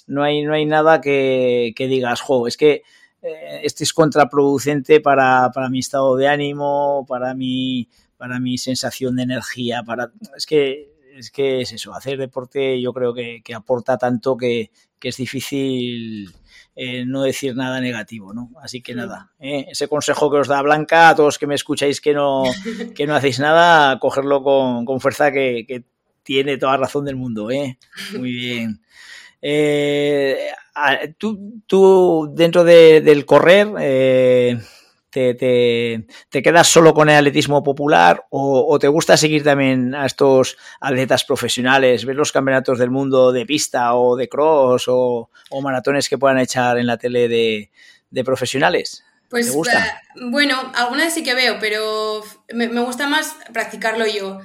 no 0.08 0.24
hay, 0.24 0.42
no 0.44 0.54
hay 0.54 0.66
nada 0.66 1.00
que, 1.00 1.74
digas, 1.78 2.20
jo, 2.20 2.48
es 2.48 2.58
que 2.58 2.84
eh, 3.22 3.62
este 3.64 3.86
es 3.86 3.94
contraproducente 3.94 5.00
para, 5.00 5.50
para, 5.54 5.70
mi 5.70 5.80
estado 5.80 6.18
de 6.18 6.28
ánimo, 6.28 7.06
para 7.08 7.34
mi, 7.34 7.88
para 8.18 8.42
mi 8.42 8.58
sensación 8.58 9.16
de 9.16 9.24
energía, 9.24 9.84
para. 9.84 10.12
Es 10.36 10.46
que 10.46 10.92
es 11.16 11.32
que 11.32 11.62
es 11.62 11.72
eso, 11.72 11.94
hacer 11.94 12.18
deporte 12.18 12.82
yo 12.82 12.92
creo 12.92 13.14
que, 13.14 13.42
que 13.42 13.54
aporta 13.54 13.98
tanto 13.98 14.36
que, 14.36 14.72
que 15.00 15.10
es 15.10 15.16
difícil 15.16 16.30
eh, 16.84 17.06
no 17.06 17.22
decir 17.22 17.56
nada 17.56 17.80
negativo, 17.80 18.34
¿no? 18.34 18.50
Así 18.60 18.82
que 18.82 18.96
nada, 18.96 19.30
eh, 19.40 19.68
ese 19.70 19.88
consejo 19.88 20.32
que 20.32 20.38
os 20.38 20.48
da 20.48 20.64
Blanca, 20.64 21.10
a 21.10 21.16
todos 21.16 21.38
que 21.38 21.46
me 21.46 21.54
escucháis 21.54 22.02
que 22.02 22.12
no, 22.12 22.42
que 22.96 23.06
no 23.06 23.14
hacéis 23.14 23.38
nada, 23.38 24.00
cogerlo 24.00 24.42
con, 24.42 24.84
con 24.84 25.00
fuerza 25.00 25.32
que, 25.32 25.84
tiene 26.24 26.58
toda 26.58 26.78
razón 26.78 27.06
del 27.06 27.18
mundo, 27.18 27.52
¿eh? 27.52 27.78
Muy 28.18 28.32
bien. 28.32 28.82
Eh, 29.44 30.38
tú, 31.20 31.62
tú, 31.68 32.32
dentro 32.34 32.64
del 32.64 33.26
correr, 33.28 33.68
te, 35.12 36.06
te, 36.30 36.42
quedas 36.42 36.68
solo 36.68 36.94
con 36.94 37.10
el 37.10 37.18
atletismo 37.18 37.64
popular 37.64 38.26
o, 38.30 38.80
te 38.80 38.88
gusta 38.88 39.18
seguir 39.18 39.44
también 39.44 39.94
a 39.94 40.06
estos 40.06 40.58
atletas 40.80 41.26
profesionales, 41.26 42.06
ver 42.06 42.16
los 42.16 42.32
campeonatos 42.32 42.80
del 42.80 42.90
mundo 42.90 43.32
de 43.32 43.46
pista 43.46 43.94
o 43.96 44.16
de 44.16 44.30
cross 44.30 44.86
o, 44.88 45.30
maratones 45.62 46.08
que 46.10 46.18
puedan 46.18 46.40
echar 46.40 46.78
en 46.78 46.88
la 46.88 46.98
tele 46.98 47.28
de, 47.28 48.24
profesionales? 48.24 49.04
Pues 49.30 49.48
¿Te 49.48 49.52
gusta? 49.52 49.86
Eh, 49.86 50.20
bueno, 50.30 50.72
algunas 50.76 51.14
sí 51.14 51.24
que 51.24 51.34
veo, 51.34 51.58
pero 51.60 52.24
me, 52.54 52.68
gusta 52.68 53.08
más 53.08 53.36
practicarlo 53.54 54.06
yo. 54.08 54.40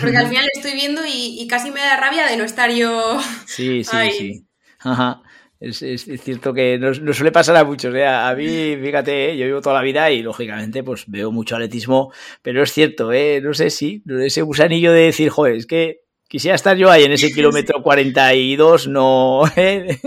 Porque 0.00 0.16
al 0.16 0.28
final 0.28 0.46
estoy 0.54 0.74
viendo 0.74 1.02
y, 1.06 1.46
casi 1.48 1.70
me 1.70 1.80
da 1.80 1.96
rabia 1.96 2.26
de 2.26 2.36
no 2.36 2.44
estar 2.44 2.70
yo. 2.70 3.18
Sí, 3.46 3.84
sí, 3.84 4.10
sí. 4.10 4.46
Ajá. 4.80 5.22
Es, 5.60 5.82
es, 5.82 6.04
cierto 6.22 6.54
que 6.54 6.78
no 6.78 7.12
suele 7.12 7.32
pasar 7.32 7.54
a 7.56 7.64
muchos. 7.64 7.94
¿eh? 7.94 8.06
A 8.06 8.34
mí, 8.34 8.76
fíjate, 8.82 9.36
yo 9.36 9.44
vivo 9.44 9.60
toda 9.60 9.76
la 9.76 9.82
vida 9.82 10.10
y 10.10 10.22
lógicamente 10.22 10.82
pues 10.82 11.04
veo 11.06 11.30
mucho 11.30 11.54
atletismo, 11.54 12.12
pero 12.40 12.62
es 12.62 12.72
cierto, 12.72 13.12
¿eh? 13.12 13.42
no 13.42 13.52
sé 13.52 13.68
si 13.68 14.02
ese 14.22 14.40
gusanillo 14.40 14.92
de 14.92 15.02
decir, 15.02 15.28
joder, 15.28 15.56
es 15.56 15.66
que 15.66 16.00
quisiera 16.30 16.54
estar 16.54 16.76
yo 16.76 16.88
ahí 16.90 17.02
en 17.04 17.12
ese 17.12 17.32
kilómetro 17.32 17.82
42, 17.82 18.86
no. 18.86 19.42
¿eh? 19.56 19.98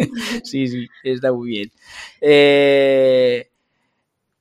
sí, 0.43 0.67
sí, 0.67 0.87
está 1.03 1.31
muy 1.31 1.49
bien. 1.49 1.71
Eh, 2.19 3.49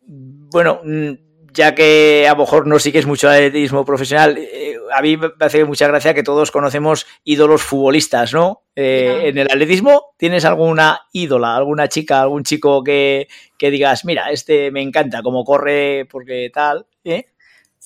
bueno, 0.07 0.81
mm, 0.85 1.11
ya 1.53 1.75
que 1.75 2.27
a 2.29 2.33
lo 2.33 2.39
mejor 2.39 2.67
no 2.67 2.79
sigues 2.79 3.05
mucho 3.05 3.29
atletismo 3.29 3.85
profesional, 3.85 4.39
eh, 4.39 4.62
a 4.93 5.03
mí 5.03 5.17
me 5.17 5.31
hace 5.41 5.65
mucha 5.65 5.89
gracia 5.89 6.15
que 6.15 6.23
todos 6.23 6.51
conocemos 6.51 7.07
ídolos 7.25 7.63
futbolistas, 7.63 8.33
¿no? 8.33 8.65
Eh, 8.75 9.23
en 9.25 9.39
el 9.39 9.47
atletismo, 9.47 10.15
¿tienes 10.17 10.45
alguna 10.45 11.03
ídola, 11.13 11.57
alguna 11.57 11.89
chica, 11.89 12.21
algún 12.21 12.45
chico 12.45 12.83
que, 12.83 13.29
digas, 13.59 14.05
mira, 14.05 14.31
este 14.31 14.71
me 14.71 14.83
encanta, 14.83 15.23
como 15.23 15.45
corre, 15.45 16.07
porque 16.11 16.51
tal? 16.53 16.87
¿eh? 17.05 17.27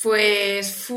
Pues, 0.03 0.88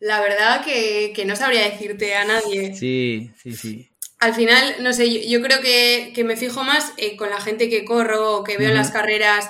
la 0.00 0.20
verdad 0.20 0.64
que, 0.64 1.24
no 1.26 1.36
sabría 1.36 1.68
decirte 1.68 2.14
a 2.14 2.24
nadie. 2.24 2.74
Sí, 2.74 3.30
sí, 3.36 3.52
sí. 3.54 3.90
Al 4.20 4.34
final, 4.34 4.76
no 4.80 4.92
sé, 4.92 5.28
yo, 5.28 5.42
creo 5.42 5.60
que, 5.60 6.24
me 6.24 6.36
fijo 6.36 6.64
más 6.64 6.92
con 7.18 7.30
la 7.30 7.40
gente 7.40 7.68
que 7.68 7.84
corro, 7.84 8.42
que 8.44 8.56
veo 8.56 8.68
en 8.68 8.76
las 8.76 8.90
carreras 8.90 9.48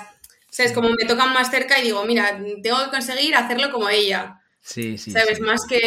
es 0.63 0.71
Como 0.71 0.89
me 0.89 1.05
tocan 1.05 1.33
más 1.33 1.51
cerca 1.51 1.79
y 1.79 1.83
digo, 1.83 2.05
mira, 2.05 2.39
tengo 2.63 2.83
que 2.85 2.89
conseguir 2.89 3.35
hacerlo 3.35 3.71
como 3.71 3.89
ella. 3.89 4.41
Sí, 4.65 4.97
sí. 4.97 5.11
¿Sabes? 5.11 5.39
Más 5.41 5.61
que 5.67 5.79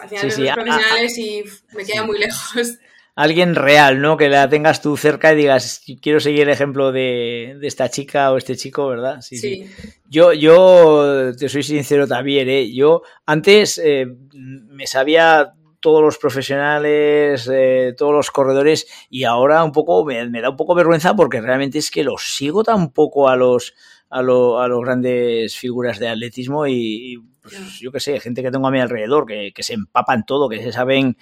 al 0.00 0.08
final 0.08 0.26
los 0.26 0.34
profesionales 0.34 1.18
y 1.18 1.44
me 1.72 1.84
queda 1.84 2.02
muy 2.02 2.18
lejos. 2.18 2.78
Alguien 3.14 3.54
real, 3.54 4.00
¿no? 4.00 4.16
Que 4.16 4.28
la 4.28 4.48
tengas 4.48 4.82
tú 4.82 4.96
cerca 4.96 5.32
y 5.32 5.36
digas, 5.36 5.82
quiero 6.02 6.18
seguir 6.18 6.40
el 6.40 6.48
ejemplo 6.48 6.90
de, 6.90 7.56
esta 7.62 7.88
chica 7.88 8.32
o 8.32 8.36
este 8.36 8.56
chico, 8.56 8.88
¿verdad? 8.88 9.20
Sí, 9.20 9.36
sí. 9.38 9.70
Yo, 10.10 10.32
yo 10.32 11.30
te 11.38 11.48
soy 11.48 11.62
sincero 11.62 12.08
también, 12.08 12.48
¿eh? 12.48 12.74
Yo 12.74 13.02
antes 13.24 13.78
eh, 13.78 14.06
me 14.32 14.88
sabía 14.88 15.52
todos 15.78 16.02
los 16.02 16.18
profesionales, 16.18 17.48
eh, 17.52 17.94
todos 17.96 18.12
los 18.12 18.32
corredores 18.32 18.88
y 19.10 19.22
ahora 19.22 19.62
un 19.62 19.70
poco 19.70 20.04
me, 20.04 20.28
me, 20.28 20.40
da 20.40 20.50
un 20.50 20.56
poco 20.56 20.74
vergüenza 20.74 21.14
porque 21.14 21.40
realmente 21.40 21.78
es 21.78 21.92
que 21.92 22.02
los 22.02 22.34
sigo 22.34 22.64
tan 22.64 22.90
poco 22.90 23.28
a 23.28 23.36
los 23.36 23.74
a, 24.14 24.22
lo, 24.22 24.60
a 24.60 24.68
los 24.68 24.80
grandes 24.80 25.56
figuras 25.56 25.98
de 25.98 26.08
atletismo 26.08 26.68
y, 26.68 27.20
pues, 27.42 27.80
yo 27.80 27.90
qué 27.90 27.98
sé, 27.98 28.20
gente 28.20 28.44
que 28.44 28.52
tengo 28.52 28.68
a 28.68 28.70
mi 28.70 28.78
alrededor, 28.78 29.26
que, 29.26 29.52
que, 29.52 29.64
se 29.64 29.74
empapan 29.74 30.24
todo, 30.24 30.48
que 30.48 30.62
se 30.62 30.70
saben 30.70 31.16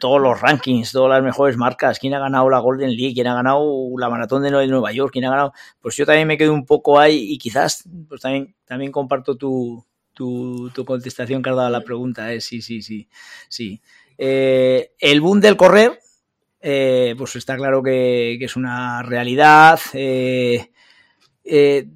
todos 0.00 0.20
los 0.20 0.40
rankings, 0.40 0.90
todas 0.90 1.10
las 1.10 1.22
mejores 1.22 1.56
marcas, 1.56 2.00
quién 2.00 2.14
ha 2.14 2.18
ganado 2.18 2.50
la 2.50 2.58
Golden 2.58 2.96
League, 2.96 3.14
quién 3.14 3.28
ha 3.28 3.34
ganado 3.34 3.64
la 3.96 4.10
maratón 4.10 4.42
de 4.42 4.50
Nueva 4.50 4.90
York, 4.90 5.12
quién 5.12 5.24
ha 5.26 5.30
ganado, 5.30 5.52
pues 5.80 5.96
yo 5.96 6.04
también 6.04 6.26
me 6.26 6.36
quedo 6.36 6.52
un 6.52 6.66
poco 6.66 6.98
ahí 6.98 7.32
y 7.32 7.38
quizás 7.38 7.84
pues 8.08 8.20
también, 8.20 8.56
también 8.64 8.90
comparto 8.90 9.36
tu, 9.36 9.86
tu, 10.12 10.68
tu 10.74 10.84
contestación 10.84 11.44
que 11.44 11.50
has 11.50 11.56
dado 11.56 11.68
a 11.68 11.70
la 11.70 11.82
pregunta, 11.82 12.32
¿eh? 12.32 12.40
sí, 12.40 12.60
sí, 12.60 12.82
sí, 12.82 13.08
sí. 13.48 13.80
Eh, 14.18 14.90
el 14.98 15.20
boom 15.20 15.40
del 15.40 15.56
correr, 15.56 16.00
eh, 16.60 17.14
pues 17.16 17.36
está 17.36 17.56
claro 17.56 17.84
que, 17.84 18.34
que, 18.40 18.46
es 18.46 18.56
una 18.56 19.04
realidad. 19.04 19.78
Eh, 19.94 20.70
eh 21.44 21.86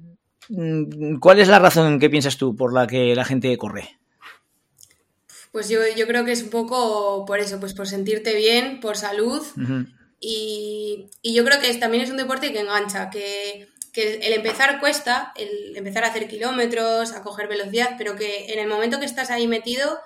¿Cuál 1.19 1.39
es 1.39 1.47
la 1.47 1.59
razón 1.59 1.99
que 1.99 2.09
piensas 2.09 2.37
tú 2.37 2.55
por 2.55 2.73
la 2.73 2.87
que 2.87 3.15
la 3.15 3.25
gente 3.25 3.55
corre? 3.57 3.97
Pues 5.51 5.69
yo, 5.69 5.79
creo 6.07 6.25
que 6.25 6.31
es 6.31 6.43
un 6.43 6.49
poco 6.49 7.25
por 7.25 7.39
eso, 7.39 7.59
pues 7.59 7.73
por 7.73 7.87
sentirte 7.87 8.35
bien, 8.35 8.79
por 8.79 8.97
salud. 8.97 9.41
y, 10.19 11.09
yo 11.23 11.43
creo 11.43 11.59
que 11.59 11.73
también 11.75 12.03
es 12.03 12.11
un 12.11 12.17
deporte 12.17 12.53
que 12.53 12.59
engancha, 12.59 13.09
que, 13.09 13.67
el 13.93 14.33
empezar 14.33 14.79
cuesta, 14.79 15.33
el 15.35 15.75
empezar 15.75 16.03
a 16.03 16.09
hacer 16.09 16.27
kilómetros, 16.27 17.13
a 17.13 17.23
coger 17.23 17.47
velocidad, 17.47 17.95
pero 17.97 18.15
que 18.15 18.53
en 18.53 18.59
el 18.59 18.67
momento 18.67 18.99
que 18.99 19.07
estás 19.07 19.31
ahí 19.31 19.47
metido 19.47 19.99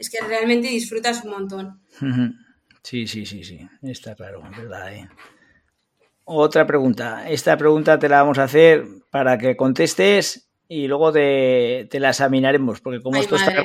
es 0.00 0.10
que 0.10 0.18
realmente 0.20 0.66
disfrutas 0.66 1.22
un 1.22 1.30
montón. 1.30 1.80
Sí, 2.82 3.06
sí, 3.06 3.24
sí, 3.24 3.44
sí, 3.44 3.60
está 3.82 4.16
claro, 4.16 4.42
verdad. 4.56 4.92
¿eh? 4.92 5.08
Otra 6.30 6.66
pregunta. 6.66 7.24
Esta 7.26 7.56
pregunta 7.56 7.98
te 7.98 8.06
la 8.06 8.20
vamos 8.20 8.36
a 8.36 8.42
hacer 8.42 8.84
para 9.10 9.38
que 9.38 9.56
contestes 9.56 10.50
y 10.68 10.86
luego 10.86 11.10
te, 11.10 11.88
la 11.92 12.10
examinaremos, 12.10 12.82
porque 12.82 13.00
como 13.00 13.16
esto 13.18 13.36
está 13.36 13.62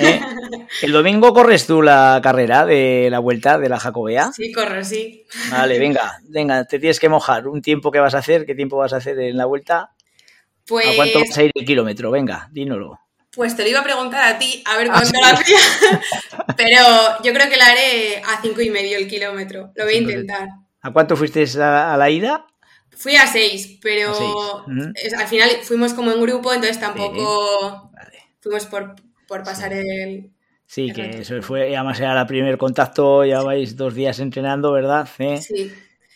¿eh? 0.00 0.20
¿El 0.82 0.90
domingo 0.90 1.32
corres 1.32 1.68
tú 1.68 1.82
la 1.82 2.18
carrera 2.20 2.66
de 2.66 3.06
la 3.12 3.20
vuelta 3.20 3.60
de 3.60 3.68
la 3.68 3.78
Jacobea? 3.78 4.32
Sí, 4.32 4.50
corro, 4.50 4.84
sí. 4.84 5.24
Vale, 5.52 5.78
venga, 5.78 6.18
venga, 6.24 6.64
te 6.64 6.80
tienes 6.80 6.98
que 6.98 7.08
mojar. 7.08 7.46
¿Un 7.46 7.62
tiempo 7.62 7.92
que 7.92 8.00
vas 8.00 8.16
a 8.16 8.18
hacer? 8.18 8.44
¿Qué 8.44 8.56
tiempo 8.56 8.78
vas 8.78 8.92
a 8.92 8.96
hacer 8.96 9.16
en 9.20 9.36
la 9.36 9.44
vuelta? 9.44 9.92
Pues... 10.66 10.88
¿A 10.88 10.96
cuánto 10.96 11.20
vas 11.20 11.38
a 11.38 11.44
ir 11.44 11.52
el 11.54 11.64
kilómetro? 11.64 12.10
Venga, 12.10 12.48
dínoslo. 12.50 12.98
Pues 13.32 13.54
te 13.54 13.62
lo 13.62 13.68
iba 13.68 13.78
a 13.78 13.84
preguntar 13.84 14.34
a 14.34 14.36
ti, 14.36 14.64
a 14.66 14.76
ver 14.76 14.88
ah, 14.90 14.94
cuánto 14.94 15.20
la 15.20 15.28
hacía. 15.38 15.58
Pero 16.56 17.22
yo 17.22 17.32
creo 17.32 17.48
que 17.48 17.56
la 17.56 17.66
haré 17.66 18.16
a 18.16 18.42
cinco 18.42 18.62
y 18.62 18.70
medio 18.70 18.98
el 18.98 19.06
kilómetro. 19.06 19.70
Lo 19.76 19.84
voy 19.84 19.94
a 19.94 19.98
intentar. 19.98 20.48
¿A 20.82 20.92
cuánto 20.92 21.16
fuiste 21.16 21.44
a, 21.60 21.96
la 21.96 22.10
ida? 22.10 22.46
Fui 22.96 23.16
a 23.16 23.26
seis, 23.26 23.78
pero 23.82 24.12
al 25.18 25.28
final 25.28 25.50
fuimos 25.62 25.94
como 25.94 26.10
en 26.10 26.20
grupo, 26.20 26.52
entonces 26.52 26.80
tampoco 26.80 27.90
fuimos 28.40 28.66
por, 28.66 28.94
pasar 29.44 29.72
el. 29.72 30.30
Sí, 30.66 30.92
que 30.92 31.20
eso 31.20 31.40
fue, 31.42 31.74
además 31.76 31.98
era 31.98 32.20
el 32.20 32.26
primer 32.26 32.56
contacto, 32.56 33.24
ya 33.24 33.42
vais 33.42 33.76
dos 33.76 33.94
días 33.94 34.18
entrenando, 34.20 34.72
¿verdad? 34.72 35.08
Sí. 35.16 35.72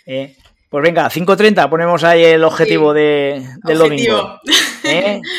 Eh, 0.06 0.36
pues 0.68 0.82
venga, 0.82 1.08
5.30, 1.08 1.68
ponemos 1.68 2.02
ahí 2.04 2.24
el 2.24 2.44
objetivo 2.44 2.92
de, 2.92 3.46
del 3.64 3.78
domingo. 3.78 4.40
¿Eh? 4.84 5.20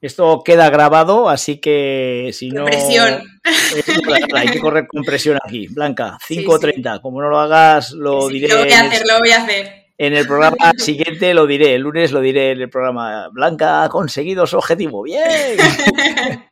Esto 0.00 0.42
queda 0.44 0.70
grabado, 0.70 1.28
así 1.28 1.58
que 1.58 2.30
si 2.32 2.50
no. 2.50 2.66
Presión. 2.66 3.20
hay 4.34 4.48
que 4.48 4.60
correr 4.60 4.86
con 4.86 5.02
presión 5.02 5.38
aquí. 5.44 5.66
Blanca, 5.66 6.18
5.30. 6.28 7.00
Como 7.00 7.20
no 7.20 7.28
lo 7.28 7.40
hagas, 7.40 7.90
lo 7.92 8.28
diré. 8.28 8.48
Lo 8.48 8.58
voy 8.60 8.72
a 8.72 8.80
hacer, 8.80 9.06
lo 9.06 9.18
voy 9.18 9.30
a 9.30 9.42
hacer. 9.42 9.86
En 9.98 10.14
el 10.14 10.26
programa 10.28 10.72
siguiente 10.76 11.34
lo 11.34 11.48
diré, 11.48 11.74
el 11.74 11.82
lunes 11.82 12.12
lo 12.12 12.20
diré 12.20 12.52
en 12.52 12.60
el 12.60 12.70
programa. 12.70 13.28
Blanca 13.30 13.82
ha 13.82 13.88
conseguido 13.88 14.46
su 14.46 14.56
objetivo. 14.56 15.02
¡Bien! 15.02 15.56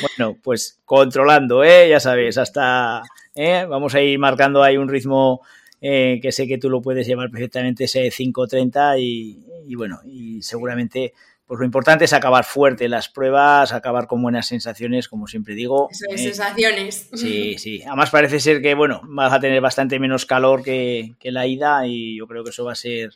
bueno, 0.00 0.38
pues 0.40 0.78
controlando, 0.84 1.64
¿eh? 1.64 1.88
Ya 1.88 1.98
sabes, 1.98 2.38
hasta. 2.38 3.02
¿eh? 3.34 3.66
Vamos 3.68 3.96
a 3.96 4.00
ir 4.00 4.16
marcando 4.20 4.62
ahí 4.62 4.76
un 4.76 4.88
ritmo 4.88 5.40
eh, 5.80 6.20
que 6.22 6.30
sé 6.30 6.46
que 6.46 6.58
tú 6.58 6.70
lo 6.70 6.80
puedes 6.80 7.08
llevar 7.08 7.28
perfectamente 7.28 7.84
ese 7.84 8.06
5.30 8.06 9.00
y, 9.00 9.44
y 9.66 9.74
bueno, 9.74 9.98
y 10.04 10.40
seguramente 10.42 11.12
pues 11.48 11.60
lo 11.60 11.64
importante 11.64 12.04
es 12.04 12.12
acabar 12.12 12.44
fuerte 12.44 12.90
las 12.90 13.08
pruebas, 13.08 13.72
acabar 13.72 14.06
con 14.06 14.20
buenas 14.20 14.46
sensaciones, 14.46 15.08
como 15.08 15.26
siempre 15.26 15.54
digo. 15.54 15.88
Eso 15.90 16.04
es, 16.10 16.22
sensaciones. 16.22 17.08
Sí, 17.14 17.54
sí. 17.58 17.82
Además 17.86 18.10
parece 18.10 18.38
ser 18.38 18.60
que, 18.60 18.74
bueno, 18.74 19.00
vas 19.04 19.32
a 19.32 19.40
tener 19.40 19.62
bastante 19.62 19.98
menos 19.98 20.26
calor 20.26 20.62
que, 20.62 21.16
la 21.22 21.46
ida 21.46 21.86
y 21.86 22.18
yo 22.18 22.26
creo 22.26 22.44
que 22.44 22.50
eso 22.50 22.66
va 22.66 22.72
a 22.72 22.74
ser, 22.74 23.14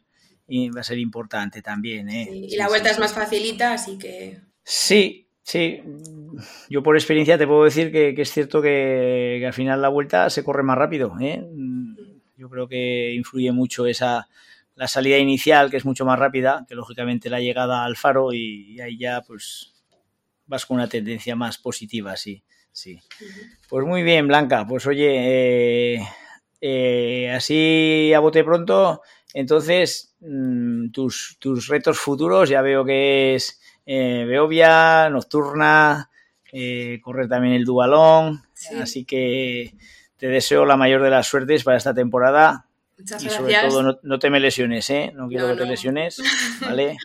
va 0.49 0.81
a 0.81 0.83
ser 0.85 0.99
importante 0.99 1.61
también. 1.61 2.09
¿eh? 2.09 2.27
y 2.33 2.57
la 2.57 2.69
vuelta 2.69 2.91
es 2.91 2.99
más 2.99 3.13
facilita, 3.13 3.75
así 3.75 3.99
que... 3.99 4.41
Sí, 4.65 5.29
sí. 5.43 5.83
Yo 6.71 6.83
por 6.83 6.97
experiencia 6.97 7.37
te 7.37 7.47
puedo 7.47 7.65
decir 7.65 7.93
que, 7.93 8.15
es 8.17 8.33
cierto 8.33 8.63
que, 8.63 9.37
que, 9.41 9.47
al 9.47 9.53
final 9.53 9.83
la 9.83 9.91
vuelta 9.91 10.31
se 10.31 10.43
corre 10.43 10.63
más 10.63 10.79
rápido. 10.79 11.15
¿eh? 11.21 11.45
Yo 12.39 12.49
creo 12.49 12.67
que 12.67 13.13
influye 13.13 13.53
mucho 13.53 13.85
esa 13.85 14.27
la 14.75 14.89
salida 14.89 15.19
inicial, 15.19 15.71
que 15.71 15.77
es 15.77 15.85
mucho 15.85 16.05
más 16.05 16.19
rápida 16.19 16.65
que 16.69 16.75
lógicamente 16.75 17.31
la 17.31 17.41
llegada 17.41 17.85
al 17.85 17.97
faro 17.97 18.33
y, 18.33 18.81
ahí 18.81 18.99
ya 18.99 19.23
pues 19.23 19.75
vas 20.47 20.67
con 20.67 20.77
una 20.77 20.89
tendencia 20.89 21.37
más 21.37 21.59
positiva, 21.59 22.17
sí, 22.17 22.43
sí. 22.71 22.99
Pues 23.69 23.87
muy 23.87 24.03
bien, 24.03 24.27
Blanca, 24.29 24.67
pues 24.67 24.87
oye, 24.87 25.95
eh, 25.95 26.09
eh, 26.61 27.31
así 27.31 28.13
a 28.15 28.21
bote 28.21 28.45
pronto, 28.45 29.03
entonces 29.35 30.15
mm, 30.21 30.91
tus, 30.91 31.37
tus, 31.39 31.69
retos 31.69 31.99
futuros 31.99 32.49
ya 32.49 32.61
veo 32.63 32.85
que 32.85 33.35
es 33.35 33.61
eh, 33.87 34.25
Beovia, 34.27 35.09
Nocturna, 35.11 36.11
correr 37.03 37.29
también 37.29 37.55
el 37.55 37.65
Dualón, 37.65 38.43
así 38.79 39.05
que 39.05 39.75
te 40.19 40.29
deseo 40.29 40.67
la 40.67 40.77
mayor 40.77 41.03
de 41.03 41.09
las 41.09 41.27
suertes 41.27 41.65
para 41.65 41.79
esta 41.79 41.95
temporada 41.95 42.67
y 43.21 43.29
sobre 43.29 43.55
todo 43.69 43.99
no, 44.03 44.19
te 44.19 44.31
me 44.31 44.41
lesiones, 44.41 44.89
¿eh? 44.91 45.13
No 45.15 45.29
quiero 45.29 45.49
que 45.49 45.57
te 45.57 45.67
lesiones, 45.67 46.23
¿vale? 46.61 46.97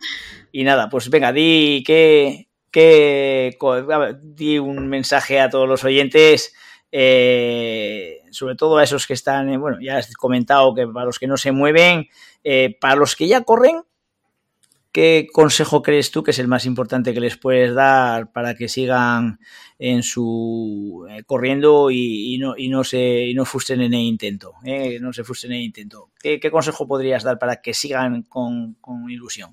y 0.52 0.64
nada, 0.64 0.90
pues 0.90 1.10
venga, 1.10 1.32
di 1.32 1.84
que, 1.86 2.48
que 2.72 3.58
di 4.22 4.60
un 4.60 4.88
mensaje 4.88 5.40
a 5.40 5.50
todos 5.50 5.68
los 5.68 5.84
oyentes, 5.84 6.54
eh, 6.92 8.22
sobre 8.32 8.56
todo 8.56 8.78
a 8.78 8.84
esos 8.84 9.08
que 9.08 9.14
están, 9.14 9.50
eh, 9.50 9.58
bueno, 9.58 9.78
ya 9.82 9.98
has 9.98 10.14
comentado 10.16 10.74
que 10.74 10.88
para 10.88 11.06
los 11.06 11.20
que 11.20 11.28
no 11.28 11.38
se 11.38 11.52
mueven, 11.52 12.08
eh, 12.44 12.78
para 12.80 12.96
los 12.96 13.16
que 13.16 13.28
ya 13.28 13.42
corren, 13.42 13.84
¿qué 14.98 15.28
consejo 15.32 15.84
crees 15.84 16.10
tú 16.10 16.24
que 16.24 16.32
es 16.32 16.40
el 16.40 16.48
más 16.48 16.66
importante 16.66 17.14
que 17.14 17.20
les 17.20 17.38
puedes 17.38 17.76
dar 17.76 18.32
para 18.32 18.56
que 18.56 18.68
sigan 18.68 19.40
en 19.78 20.02
su 20.02 21.06
eh, 21.08 21.22
corriendo 21.24 21.92
y, 21.92 22.36
no, 22.40 22.58
y 22.58 22.68
no 22.68 22.84
se 22.84 23.28
y 23.28 23.36
no 23.36 23.46
frustren 23.46 23.82
en 23.82 23.94
el 23.94 24.00
intento? 24.00 24.56
Eh? 24.66 24.98
No 25.00 25.14
se 25.14 25.24
frustren 25.24 25.52
en 25.52 25.60
el 25.60 25.66
intento. 25.66 26.10
¿Qué, 26.20 26.40
consejo 26.50 26.88
podrías 26.88 27.22
dar 27.22 27.38
para 27.38 27.62
que 27.62 27.76
sigan 27.76 28.24
con, 28.24 28.76
ilusión? 29.08 29.52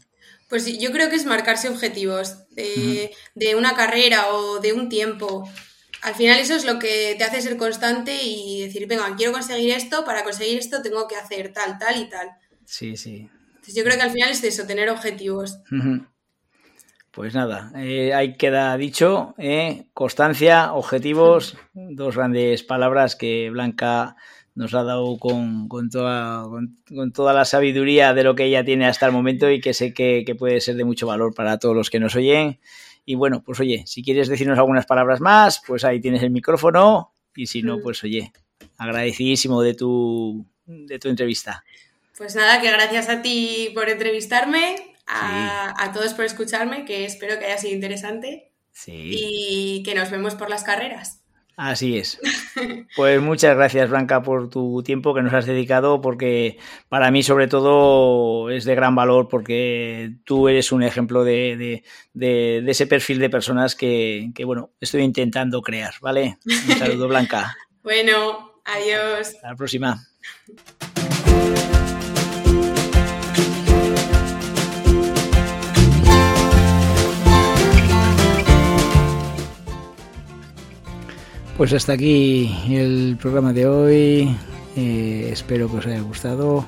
Pues 0.48 0.78
yo 0.78 0.90
creo 0.92 1.10
que 1.10 1.16
es 1.16 1.26
marcarse 1.26 1.68
objetivos 1.68 2.48
de, 2.52 3.12
de 3.34 3.54
una 3.54 3.74
carrera 3.74 4.32
o 4.32 4.60
de 4.60 4.72
un 4.72 4.88
tiempo 4.88 5.46
al 6.00 6.14
final 6.14 6.38
eso 6.38 6.54
es 6.54 6.64
lo 6.64 6.78
que 6.78 7.16
te 7.18 7.24
hace 7.24 7.42
ser 7.42 7.58
constante 7.58 8.18
y 8.22 8.62
decir, 8.62 8.86
venga, 8.86 9.14
quiero 9.16 9.32
conseguir 9.32 9.72
esto, 9.72 10.06
para 10.06 10.24
conseguir 10.24 10.58
esto 10.58 10.80
tengo 10.80 11.06
que 11.06 11.16
hacer 11.16 11.52
tal, 11.52 11.78
tal 11.78 12.00
y 12.00 12.08
tal. 12.08 12.30
Sí, 12.64 12.96
sí 12.96 13.28
yo 13.72 13.84
creo 13.84 13.96
que 13.96 14.02
al 14.02 14.10
final 14.10 14.30
es 14.30 14.42
eso, 14.44 14.66
tener 14.66 14.90
objetivos. 14.90 15.60
Pues 17.10 17.32
nada, 17.32 17.70
eh, 17.76 18.12
ahí 18.12 18.36
queda 18.36 18.76
dicho, 18.76 19.34
eh, 19.38 19.86
constancia, 19.94 20.72
objetivos, 20.72 21.56
dos 21.72 22.16
grandes 22.16 22.64
palabras 22.64 23.14
que 23.14 23.50
Blanca 23.50 24.16
nos 24.56 24.74
ha 24.74 24.82
dado 24.82 25.16
con, 25.18 25.68
toda, 25.90 26.44
con, 26.88 27.12
toda 27.12 27.32
la 27.32 27.44
sabiduría 27.44 28.14
de 28.14 28.24
lo 28.24 28.34
que 28.34 28.44
ella 28.44 28.64
tiene 28.64 28.86
hasta 28.86 29.06
el 29.06 29.12
momento 29.12 29.50
y 29.50 29.60
que 29.60 29.74
sé 29.74 29.92
que, 29.94 30.24
puede 30.38 30.60
ser 30.60 30.76
de 30.76 30.84
mucho 30.84 31.06
valor 31.06 31.34
para 31.34 31.58
todos 31.58 31.74
los 31.74 31.90
que 31.90 32.00
nos 32.00 32.14
oyen. 32.16 32.60
Y 33.04 33.16
bueno, 33.16 33.42
pues 33.44 33.60
oye, 33.60 33.84
si 33.86 34.02
quieres 34.02 34.28
decirnos 34.28 34.58
algunas 34.58 34.86
palabras 34.86 35.20
más, 35.20 35.62
pues 35.66 35.84
ahí 35.84 36.00
tienes 36.00 36.22
el 36.22 36.30
micrófono 36.30 37.12
y 37.36 37.46
si 37.46 37.62
no, 37.62 37.78
pues 37.78 38.02
oye, 38.04 38.32
agradecidísimo 38.76 39.60
de 39.62 39.74
tu, 39.74 40.46
de 40.66 40.98
tu 40.98 41.08
entrevista. 41.08 41.64
Pues 42.16 42.36
nada, 42.36 42.60
que 42.60 42.70
gracias 42.70 43.08
a 43.08 43.22
ti 43.22 43.70
por 43.74 43.88
entrevistarme, 43.88 44.94
a, 45.06 45.90
todos 45.92 46.14
por 46.14 46.24
escucharme, 46.24 46.84
que 46.84 47.04
espero 47.04 47.38
que 47.38 47.46
haya 47.46 47.58
sido 47.58 47.74
interesante. 47.74 48.52
Y 48.86 49.82
que 49.84 49.94
nos 49.94 50.10
vemos 50.10 50.34
por 50.34 50.50
las 50.50 50.64
carreras. 50.64 51.24
Así 51.56 51.98
es. 51.98 52.20
Pues 52.96 53.20
muchas 53.20 53.56
gracias, 53.56 53.90
Blanca, 53.90 54.22
por 54.22 54.48
tu 54.48 54.82
tiempo 54.84 55.14
que 55.14 55.22
nos 55.22 55.34
has 55.34 55.46
dedicado, 55.46 56.00
porque 56.00 56.58
para 56.88 57.10
mí, 57.10 57.24
sobre 57.24 57.48
todo, 57.48 58.50
es 58.50 58.64
de 58.64 58.76
gran 58.76 58.94
valor, 58.94 59.28
porque 59.28 60.12
tú 60.24 60.48
eres 60.48 60.70
un 60.70 60.84
ejemplo 60.84 61.24
de, 61.24 61.82
ese 62.14 62.86
perfil 62.86 63.18
de 63.18 63.30
personas 63.30 63.74
que, 63.74 64.30
que, 64.32 64.44
bueno, 64.44 64.70
estoy 64.80 65.02
intentando 65.02 65.60
crear, 65.60 65.94
¿vale? 66.00 66.38
Un 66.44 66.78
saludo, 66.78 67.08
Blanca. 67.08 67.56
bueno, 67.82 68.60
adiós. 68.64 69.34
Hasta 69.34 69.50
la 69.50 69.56
próxima. 69.56 70.06
Pues 81.56 81.72
hasta 81.72 81.92
aquí 81.92 82.52
el 82.68 83.16
programa 83.20 83.52
de 83.52 83.66
hoy. 83.68 84.36
Eh, 84.76 85.28
espero 85.30 85.70
que 85.70 85.76
os 85.76 85.86
haya 85.86 86.00
gustado. 86.00 86.66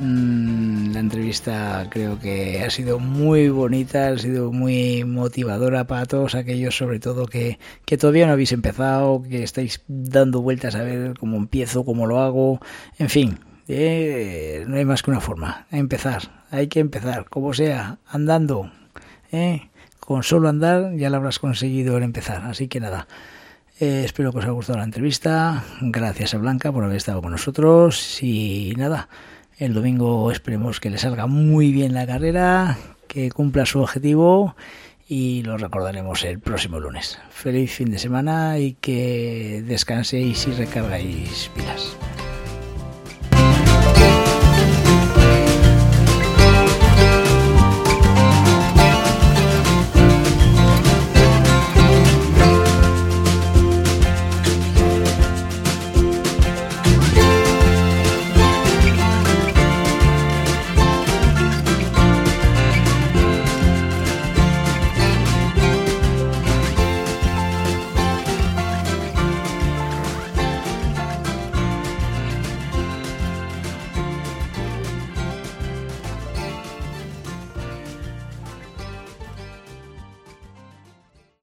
Mm, 0.00 0.92
la 0.92 0.98
entrevista 0.98 1.86
creo 1.90 2.18
que 2.18 2.60
ha 2.60 2.70
sido 2.70 2.98
muy 2.98 3.50
bonita, 3.50 4.08
ha 4.08 4.18
sido 4.18 4.50
muy 4.50 5.04
motivadora 5.04 5.86
para 5.86 6.06
todos 6.06 6.34
aquellos, 6.34 6.76
sobre 6.76 6.98
todo 6.98 7.26
que, 7.26 7.60
todavía 7.96 8.26
no 8.26 8.32
habéis 8.32 8.50
empezado, 8.50 9.22
que 9.22 9.44
estáis 9.44 9.82
dando 9.86 10.42
vueltas 10.42 10.74
a 10.74 10.82
ver 10.82 11.16
cómo 11.16 11.36
empiezo, 11.36 11.84
cómo 11.84 12.08
lo 12.08 12.18
hago. 12.18 12.60
En 12.98 13.08
fin, 13.08 13.38
eh, 13.68 14.64
no 14.66 14.76
hay 14.76 14.84
más 14.84 15.04
que 15.04 15.12
una 15.12 15.20
forma, 15.20 15.68
empezar. 15.70 16.44
Hay 16.50 16.66
que 16.66 16.80
empezar, 16.80 17.28
como 17.30 17.54
sea, 17.54 17.98
andando. 18.08 18.72
Eh, 19.30 19.70
con 20.00 20.24
solo 20.24 20.48
andar 20.48 20.96
ya 20.96 21.10
lo 21.10 21.18
habrás 21.18 21.38
conseguido 21.38 21.96
el 21.96 22.02
empezar. 22.02 22.42
Así 22.44 22.66
que 22.66 22.80
nada. 22.80 23.06
Eh, 23.80 24.02
espero 24.04 24.30
que 24.30 24.38
os 24.38 24.44
haya 24.44 24.52
gustado 24.52 24.78
la 24.78 24.84
entrevista. 24.84 25.64
Gracias 25.80 26.34
a 26.34 26.38
Blanca 26.38 26.70
por 26.72 26.84
haber 26.84 26.96
estado 26.96 27.20
con 27.20 27.32
nosotros. 27.32 28.22
Y 28.22 28.72
nada, 28.76 29.08
el 29.58 29.74
domingo 29.74 30.30
esperemos 30.30 30.78
que 30.78 30.90
le 30.90 30.98
salga 30.98 31.26
muy 31.26 31.72
bien 31.72 31.92
la 31.92 32.06
carrera, 32.06 32.78
que 33.08 33.30
cumpla 33.30 33.66
su 33.66 33.80
objetivo 33.80 34.54
y 35.08 35.42
lo 35.42 35.58
recordaremos 35.58 36.24
el 36.24 36.38
próximo 36.38 36.78
lunes. 36.78 37.18
Feliz 37.30 37.72
fin 37.72 37.90
de 37.90 37.98
semana 37.98 38.58
y 38.58 38.74
que 38.74 39.62
descanséis 39.66 40.46
y 40.46 40.52
recargáis 40.52 41.50
pilas. 41.54 41.96